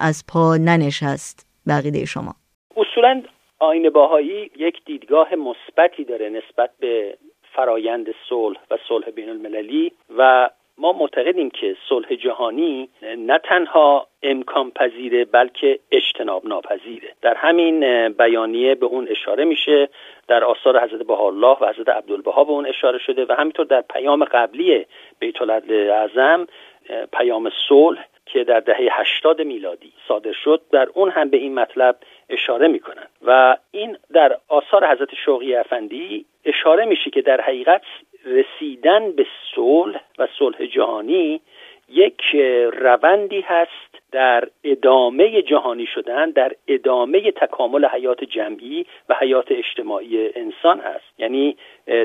از 0.00 0.24
پا 0.28 0.56
ننشست. 0.56 1.48
بقیده 1.68 2.04
شما. 2.04 2.34
اصولا 2.76 3.22
آین 3.58 3.90
باهایی 3.90 4.50
یک 4.56 4.84
دیدگاه 4.86 5.34
مثبتی 5.34 6.04
داره 6.04 6.28
نسبت 6.28 6.70
به 6.80 7.18
فرایند 7.54 8.06
صلح 8.28 8.58
و 8.70 8.76
صلح 8.88 9.10
بین 9.10 9.28
المللی 9.28 9.92
و 10.18 10.50
ما 10.78 10.92
معتقدیم 10.92 11.50
که 11.50 11.76
صلح 11.88 12.14
جهانی 12.14 12.88
نه 13.18 13.38
تنها 13.48 14.06
امکان 14.22 14.70
پذیره 14.70 15.24
بلکه 15.24 15.78
اجتناب 15.92 16.46
ناپذیره. 16.46 17.14
در 17.22 17.34
همین 17.34 18.08
بیانیه 18.08 18.74
به 18.74 18.86
اون 18.86 19.08
اشاره 19.10 19.44
میشه 19.44 19.88
در 20.28 20.44
آثار 20.44 20.80
حضرت 20.84 21.10
الله 21.10 21.56
و 21.60 21.66
حضرت 21.66 21.88
عبدالبها 21.88 22.44
به 22.44 22.50
اون 22.50 22.66
اشاره 22.66 22.98
شده 22.98 23.24
و 23.24 23.32
همینطور 23.32 23.66
در 23.66 23.80
پیام 23.80 24.24
قبلی 24.24 24.86
بیت 25.18 25.42
اعظم 25.70 26.46
پیام 27.12 27.50
صلح 27.68 28.04
که 28.26 28.44
در 28.44 28.60
دهه 28.60 28.88
80 28.92 29.42
میلادی 29.42 29.92
صادر 30.08 30.32
شد 30.32 30.60
در 30.72 30.88
اون 30.94 31.10
هم 31.10 31.30
به 31.30 31.36
این 31.36 31.54
مطلب 31.54 31.96
اشاره 32.28 32.68
می‌کنن 32.68 33.06
و 33.26 33.56
این 33.70 33.98
در 34.12 34.38
آثار 34.48 34.86
حضرت 34.86 35.14
شوقی 35.24 35.54
افندی 35.54 36.26
اشاره 36.44 36.84
میشه 36.84 37.10
که 37.10 37.22
در 37.22 37.40
حقیقت 37.40 37.82
رسیدن 38.24 39.12
به 39.12 39.26
صلح 39.54 40.00
و 40.18 40.28
صلح 40.38 40.66
جهانی 40.66 41.40
یک 41.88 42.20
روندی 42.72 43.40
هست 43.40 43.98
در 44.12 44.48
ادامه 44.64 45.42
جهانی 45.42 45.86
شدن 45.86 46.30
در 46.30 46.52
ادامه 46.68 47.30
تکامل 47.30 47.84
حیات 47.84 48.24
جمعی 48.24 48.86
و 49.08 49.14
حیات 49.14 49.52
اجتماعی 49.52 50.30
انسان 50.34 50.80
هست. 50.80 51.04
یعنی 51.18 51.56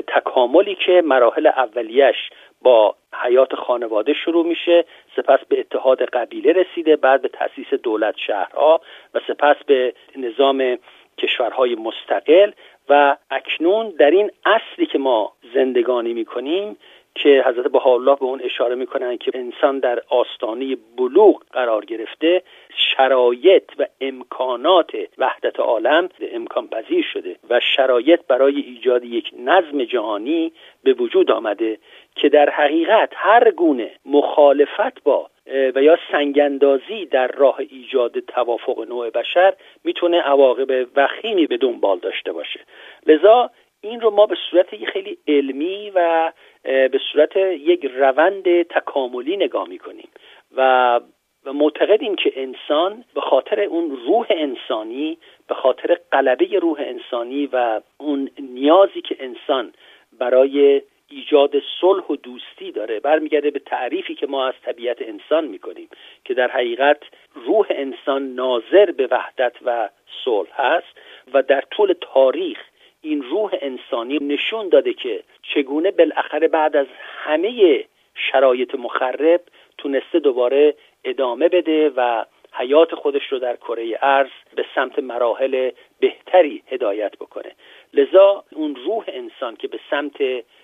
تکاملی 0.06 0.74
که 0.74 1.02
مراحل 1.04 1.46
اولیش 1.46 2.16
با 2.62 2.94
حیات 3.22 3.54
خانواده 3.54 4.12
شروع 4.12 4.46
میشه 4.46 4.84
سپس 5.16 5.38
به 5.48 5.60
اتحاد 5.60 6.02
قبیله 6.02 6.52
رسیده 6.52 6.96
بعد 6.96 7.22
به 7.22 7.28
تاسیس 7.28 7.74
دولت 7.82 8.14
شهرها 8.26 8.80
و 9.14 9.20
سپس 9.28 9.56
به 9.66 9.94
نظام 10.16 10.78
کشورهای 11.18 11.74
مستقل 11.74 12.50
و 12.88 13.16
اکنون 13.30 13.88
در 13.88 14.10
این 14.10 14.30
اصلی 14.46 14.86
که 14.86 14.98
ما 14.98 15.32
زندگانی 15.54 16.12
می‌کنیم 16.12 16.76
که 17.14 17.44
حضرت 17.46 17.86
الله 17.86 18.14
به 18.14 18.24
اون 18.24 18.40
اشاره 18.44 18.74
می‌کنن 18.74 19.16
که 19.16 19.30
انسان 19.34 19.78
در 19.78 20.02
آستانه 20.08 20.76
بلوغ 20.96 21.42
قرار 21.52 21.84
گرفته 21.84 22.42
شرایط 22.76 23.64
و 23.78 23.86
امکانات 24.00 24.92
وحدت 25.18 25.60
عالم 25.60 26.08
امکان 26.32 26.68
پذیر 26.68 27.04
شده 27.12 27.36
و 27.50 27.60
شرایط 27.60 28.20
برای 28.28 28.60
ایجاد 28.60 29.04
یک 29.04 29.30
نظم 29.38 29.84
جهانی 29.84 30.52
به 30.84 30.92
وجود 30.92 31.30
آمده 31.30 31.78
که 32.16 32.28
در 32.28 32.50
حقیقت 32.50 33.12
هر 33.14 33.50
گونه 33.50 33.90
مخالفت 34.06 35.02
با 35.04 35.30
و 35.74 35.82
یا 35.82 35.98
سنگندازی 36.12 37.06
در 37.06 37.26
راه 37.26 37.56
ایجاد 37.58 38.20
توافق 38.20 38.88
نوع 38.88 39.10
بشر 39.10 39.54
می‌تونه 39.84 40.20
عواقب 40.20 40.86
وخیمی 40.96 41.46
به 41.46 41.56
دنبال 41.56 41.98
داشته 41.98 42.32
باشه. 42.32 42.60
لذا 43.06 43.50
این 43.80 44.00
رو 44.00 44.10
ما 44.10 44.26
به 44.26 44.36
صورت 44.50 44.84
خیلی 44.84 45.18
علمی 45.28 45.92
و 45.94 46.32
به 46.64 47.00
صورت 47.12 47.36
یک 47.36 47.84
روند 47.84 48.62
تکاملی 48.62 49.36
نگاه 49.36 49.68
می‌کنیم. 49.68 50.08
و 50.56 51.00
و 51.46 51.52
معتقدیم 51.52 52.14
که 52.14 52.32
انسان 52.36 53.04
به 53.14 53.20
خاطر 53.20 53.60
اون 53.60 53.98
روح 54.06 54.26
انسانی 54.30 55.18
به 55.48 55.54
خاطر 55.54 55.98
قلبه 56.12 56.58
روح 56.58 56.80
انسانی 56.80 57.48
و 57.52 57.80
اون 57.98 58.30
نیازی 58.38 59.00
که 59.00 59.16
انسان 59.20 59.72
برای 60.18 60.82
ایجاد 61.10 61.52
صلح 61.80 62.04
و 62.04 62.16
دوستی 62.16 62.72
داره 62.72 63.00
برمیگرده 63.00 63.50
به 63.50 63.58
تعریفی 63.58 64.14
که 64.14 64.26
ما 64.26 64.48
از 64.48 64.54
طبیعت 64.64 65.02
انسان 65.02 65.44
می‌کنیم 65.44 65.88
که 66.24 66.34
در 66.34 66.50
حقیقت 66.50 67.02
روح 67.34 67.66
انسان 67.70 68.34
ناظر 68.34 68.90
به 68.90 69.08
وحدت 69.10 69.52
و 69.64 69.88
صلح 70.24 70.60
هست 70.60 70.98
و 71.34 71.42
در 71.42 71.60
طول 71.70 71.94
تاریخ 72.00 72.58
این 73.04 73.22
روح 73.22 73.50
انسانی 73.60 74.18
نشون 74.18 74.68
داده 74.68 74.92
که 74.92 75.22
چگونه 75.42 75.90
بالاخره 75.90 76.48
بعد 76.48 76.76
از 76.76 76.86
همه 77.24 77.84
شرایط 78.14 78.74
مخرب 78.74 79.40
تونسته 79.78 80.18
دوباره 80.18 80.74
ادامه 81.04 81.48
بده 81.48 81.92
و 81.96 82.24
حیات 82.52 82.94
خودش 82.94 83.22
رو 83.32 83.38
در 83.38 83.56
کره 83.56 83.98
ارز 84.02 84.30
به 84.56 84.64
سمت 84.74 84.98
مراحل 84.98 85.70
بهتری 86.00 86.62
هدایت 86.66 87.16
بکنه. 87.16 87.52
لذا 87.94 88.44
اون 88.52 88.76
روح 88.86 89.04
انسان 89.08 89.56
که 89.56 89.68
به 89.68 89.80
سمت 89.90 90.16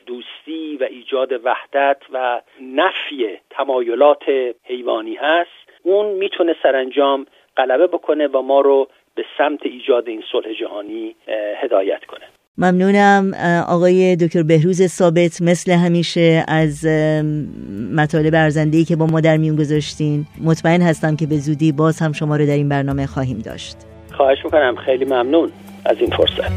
دوستی 0.07 0.77
و 0.77 0.85
ایجاد 0.85 1.41
وحدت 1.45 2.03
و 2.13 2.41
نفی 2.61 3.39
تمایلات 3.51 4.55
حیوانی 4.65 5.15
هست 5.15 5.51
اون 5.83 6.07
می‌تونه 6.07 6.57
سرانجام 6.63 7.27
غلبه 7.57 7.87
بکنه 7.87 8.27
و 8.27 8.43
ما 8.43 8.61
رو 8.61 8.89
به 9.17 9.23
سمت 9.39 9.61
ایجاد 9.63 10.09
این 10.09 10.23
صلح 10.33 10.47
جهانی 10.61 11.17
هدایت 11.63 12.01
کنه. 12.09 12.25
ممنونم 12.59 13.35
آقای 13.69 14.17
دکتر 14.17 14.43
بهروز 14.43 14.87
ثابت. 14.87 15.43
مثل 15.43 15.73
همیشه 15.73 16.45
از 16.49 16.87
مطالب 17.95 18.35
ارزندهی 18.35 18.85
که 18.85 18.97
با 18.97 19.07
ما 19.07 19.21
در 19.21 19.37
میون 19.37 19.57
گذاشتین 19.57 20.27
مطمئن 20.45 20.83
هستم 20.83 21.17
که 21.17 21.27
به 21.27 21.37
زودی 21.37 21.73
باز 21.73 22.01
هم 22.01 22.13
شما 22.13 22.37
رو 22.37 22.47
در 22.47 22.53
این 22.53 22.69
برنامه 22.69 23.07
خواهیم 23.07 23.39
داشت. 23.39 23.77
خواهش 24.17 24.39
می‌کنم. 24.45 24.77
خیلی 24.77 25.05
ممنون 25.05 25.53
از 25.85 25.97
این 26.01 26.11
فرصت. 26.11 26.53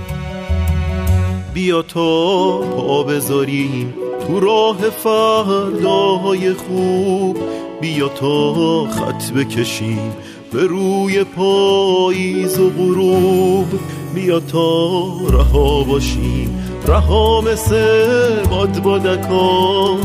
بیا 1.53 1.81
تا 1.81 2.59
پا 2.59 3.03
بذاریم 3.03 3.93
تو 4.27 4.39
راه 4.39 4.77
فرداهای 4.77 6.53
خوب. 6.53 7.37
بیا 7.81 8.07
تا 8.07 8.53
خط 8.85 9.31
بکشیم 9.37 10.13
به 10.53 10.67
روی 10.67 11.23
پاییز 11.23 12.59
و 12.59 12.69
غروب 12.69 13.79
بیا 14.15 14.39
تا 14.39 15.07
رها 15.29 15.83
باشیم. 15.83 16.59
رها 16.87 17.41
مثل 17.41 18.45
باد 18.49 18.83
بادکا 18.83 19.97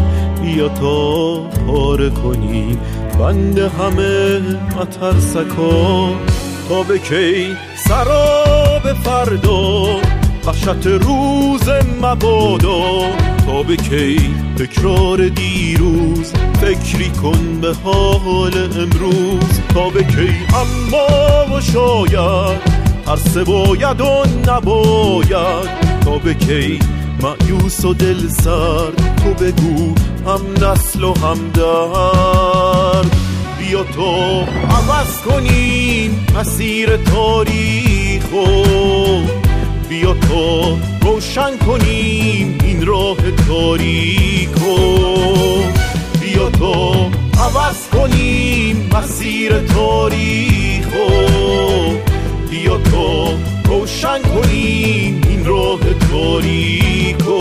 بیا 0.43 0.69
تا 0.69 1.37
پاره 1.43 2.11
کنیم. 2.11 2.81
بند 3.19 3.59
همه 3.59 4.41
مترسکا 4.81 6.11
تا 6.69 6.83
به 6.83 6.99
کی 6.99 7.57
سراب 7.89 8.93
فردا. 9.05 9.97
وحشت 10.47 10.87
روز 10.87 11.69
مبادا. 12.03 13.01
تا 13.47 13.63
به 13.63 13.77
کی 13.77 14.35
تکرار 14.59 15.29
دیروز. 15.29 16.33
فکری 16.69 17.11
کن 17.11 17.61
به 17.61 17.75
حال 17.85 18.53
امروز 18.57 19.61
تا 19.75 19.91
به 19.91 20.05
کی 20.05 20.35
اما 20.55 21.57
و 21.57 21.61
شاید 21.61 22.61
هر 23.07 23.45
باید 23.45 24.01
و 24.01 24.25
نباید 24.49 26.01
تا 26.05 26.19
به 26.19 26.35
کی 26.35 26.79
معیوس 27.23 27.85
و 27.85 27.95
دل 27.95 28.29
سرد 28.29 29.17
تو 29.17 29.45
بگو 29.45 29.95
هم 30.27 30.69
نسل 30.71 31.05
و 31.05 31.15
هم 31.15 31.51
درد 31.55 33.17
بیا 33.59 33.83
تو 33.83 34.41
عوض 34.71 35.23
کنیم 35.29 36.27
مسیر 36.37 36.97
تاریخو 36.97 38.47
بیا 39.89 40.15
تو 40.15 40.79
روشن 41.03 41.57
کنیم 41.67 42.59
این 42.65 42.87
راه 42.87 43.17
تاریکو 43.49 44.79
بیا 46.29 46.51
تو 46.51 46.95
عوض 47.39 47.89
کنیم 47.93 48.91
مسیر 48.93 49.59
تاریخو 49.59 51.09
بیا 52.51 52.77
تو 52.79 53.33
روشن 53.65 54.23
کنیم 54.23 55.21
این 55.29 55.45
راه 55.47 55.81
تاریکو 56.11 57.39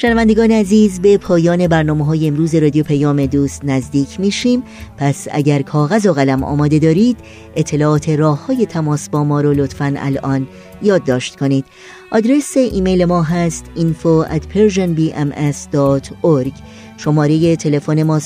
شنوندگان 0.00 0.50
عزیز 0.50 1.00
به 1.00 1.18
پایان 1.18 1.68
برنامه 1.68 2.04
های 2.04 2.28
امروز 2.28 2.54
رادیو 2.54 2.84
پیام 2.84 3.26
دوست 3.26 3.64
نزدیک 3.64 4.20
میشیم. 4.20 4.62
پس 4.98 5.28
اگر 5.30 5.62
کاغذ 5.62 6.06
و 6.06 6.12
قلم 6.12 6.42
آماده 6.42 6.78
دارید 6.78 7.16
اطلاعات 7.56 8.08
راه 8.08 8.46
های 8.46 8.66
تماس 8.66 9.08
با 9.08 9.24
ما 9.24 9.40
رو 9.40 9.52
لطفا 9.52 9.94
الان 9.96 10.48
یادداشت 10.82 11.36
کنید. 11.36 11.64
آدرس 12.10 12.56
ایمیل 12.56 13.04
ما 13.04 13.22
هست 13.22 13.64
info 13.76 14.26
at 14.30 14.42
persianbms.org 14.54 16.52
شماره 16.96 17.56
تلفن 17.56 18.02
ما 18.02 18.20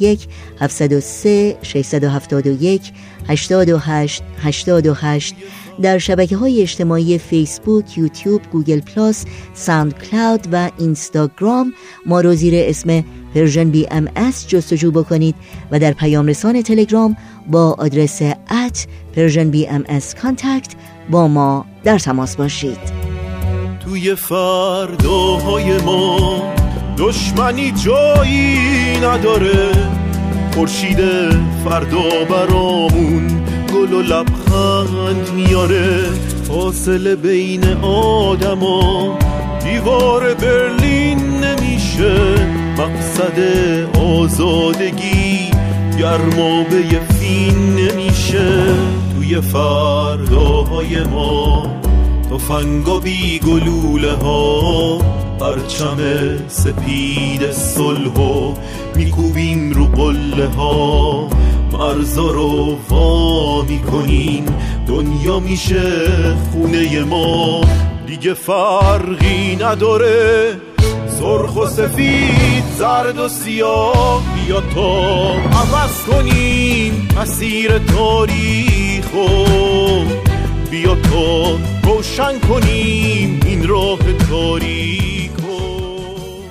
001 0.00 0.28
703 0.60 1.56
671 1.62 2.92
828 3.28 4.22
828 4.42 5.34
در 5.82 5.98
شبکه 5.98 6.36
های 6.36 6.62
اجتماعی 6.62 7.18
Facebook، 7.18 7.98
YouTube، 7.98 8.42
Google 8.52 8.80
Plus، 8.80 9.24
SoundCloud 9.54 10.48
و 10.52 10.70
Instagram 10.78 11.72
ما 12.06 12.20
رو 12.20 12.34
زیر 12.34 12.54
اسم 12.56 13.04
Persian 13.34 13.70
BMS 13.70 14.48
جستجو 14.48 14.90
بکنید 14.90 15.34
و 15.70 15.78
در 15.78 15.92
پیام 15.92 16.26
رسان 16.26 16.62
تلگرام 16.62 17.16
با 17.50 17.76
آدرس 17.78 18.22
at 18.50 18.86
Persian 19.16 19.50
BM 19.50 19.84
contact 20.22 20.74
با 21.10 21.28
ما 21.28 21.66
در 21.84 21.98
تماس 21.98 22.36
باشید. 22.36 22.78
توی 23.84 24.14
فرداهای 24.14 25.78
ما 25.78 26.42
دشمنی 26.98 27.72
جایی 27.72 28.96
نداره. 28.96 29.90
خورشید 30.54 30.98
فردا 31.64 32.24
برامون 32.30 33.49
گل 33.80 33.92
و 33.92 34.02
لبخند 34.02 35.32
میاره 35.34 36.04
فاصله 36.48 37.16
بین 37.16 37.64
آدما 37.82 39.18
دیوار 39.64 40.34
برلین 40.34 41.18
نمیشه 41.18 42.14
مقصد 42.78 43.38
آزادگی 43.98 45.50
گرمابه 45.98 46.82
فین 47.18 47.76
نمیشه 47.76 48.74
توی 49.14 49.40
فرداهای 49.40 51.04
ما 51.04 51.66
تفنگا 52.30 53.00
بی 53.00 53.38
گلوله 53.38 54.12
ها 54.12 54.98
پرچم 55.40 55.98
سپید 56.48 57.50
صلح 57.52 58.14
و 58.14 58.54
میکوبیم 58.96 59.72
رو 59.72 59.84
قله 59.84 60.46
ها 60.46 61.28
مرزا 61.72 62.30
رو 62.30 62.78
وا 62.90 63.62
می‌کنیم 63.62 64.46
دنیا 64.86 65.40
میشه 65.40 65.82
خونه 66.52 67.04
ما. 67.04 67.60
دیگه 68.06 68.34
فرقی 68.34 69.56
نداره. 69.56 70.56
سرخ 71.20 71.56
و 71.56 71.66
سفید 71.66 72.64
زرد 72.78 73.18
و 73.18 73.28
سیاه. 73.28 74.22
بیا 74.34 74.60
تا 74.60 75.32
عوض 75.32 76.04
کنیم 76.10 77.08
مسیر 77.20 77.78
تاریخو 77.78 79.26
بیا 80.70 80.94
تا 80.94 81.58
روشن 81.82 82.38
کنیم 82.48 83.40
این 83.46 83.68
راه 83.68 83.98
تاریک 84.30 85.09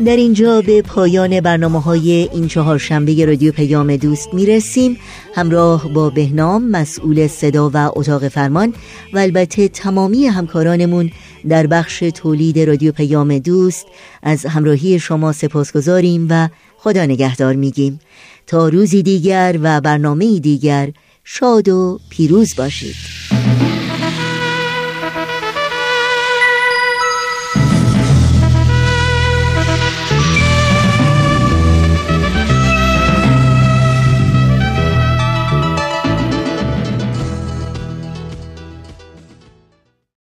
در 0.06 0.16
اینجا 0.16 0.62
به 0.62 0.82
پایان 0.82 1.42
برنامه 1.42 1.82
های 1.82 2.12
این 2.12 2.48
چهار 2.48 2.78
شنبه 2.78 3.26
رادیو 3.26 3.52
پیام 3.52 3.96
دوست 3.96 4.34
می‌رسیم. 4.34 4.98
همراه 5.36 5.94
با 5.94 6.10
بهنام 6.10 6.70
مسئول 6.70 7.28
صدا 7.28 7.72
و 7.74 7.92
اتاق 7.96 8.28
فرمان 8.28 8.74
و 9.14 9.18
البته 9.18 9.68
تمامی 9.68 10.26
همکارانمون 10.26 11.12
در 11.50 11.68
بخش 11.68 12.00
تولید 12.00 12.60
رادیو 12.60 12.92
پیام 12.92 13.38
دوست 13.40 13.86
از 14.24 14.46
همراهی 14.46 15.00
شما 15.00 15.32
سپاسگزاریم 15.32 16.28
و 16.30 16.50
خدا 16.78 17.06
نگهدار 17.06 17.54
میگیم. 17.54 18.00
تا 18.48 18.70
روزی 18.70 19.04
دیگر 19.04 19.60
و 19.62 19.82
برنامه 19.82 20.40
دیگر 20.40 20.90
شاد 21.24 21.70
و 21.70 22.00
پیروز 22.10 22.56
باشید. 22.58 22.96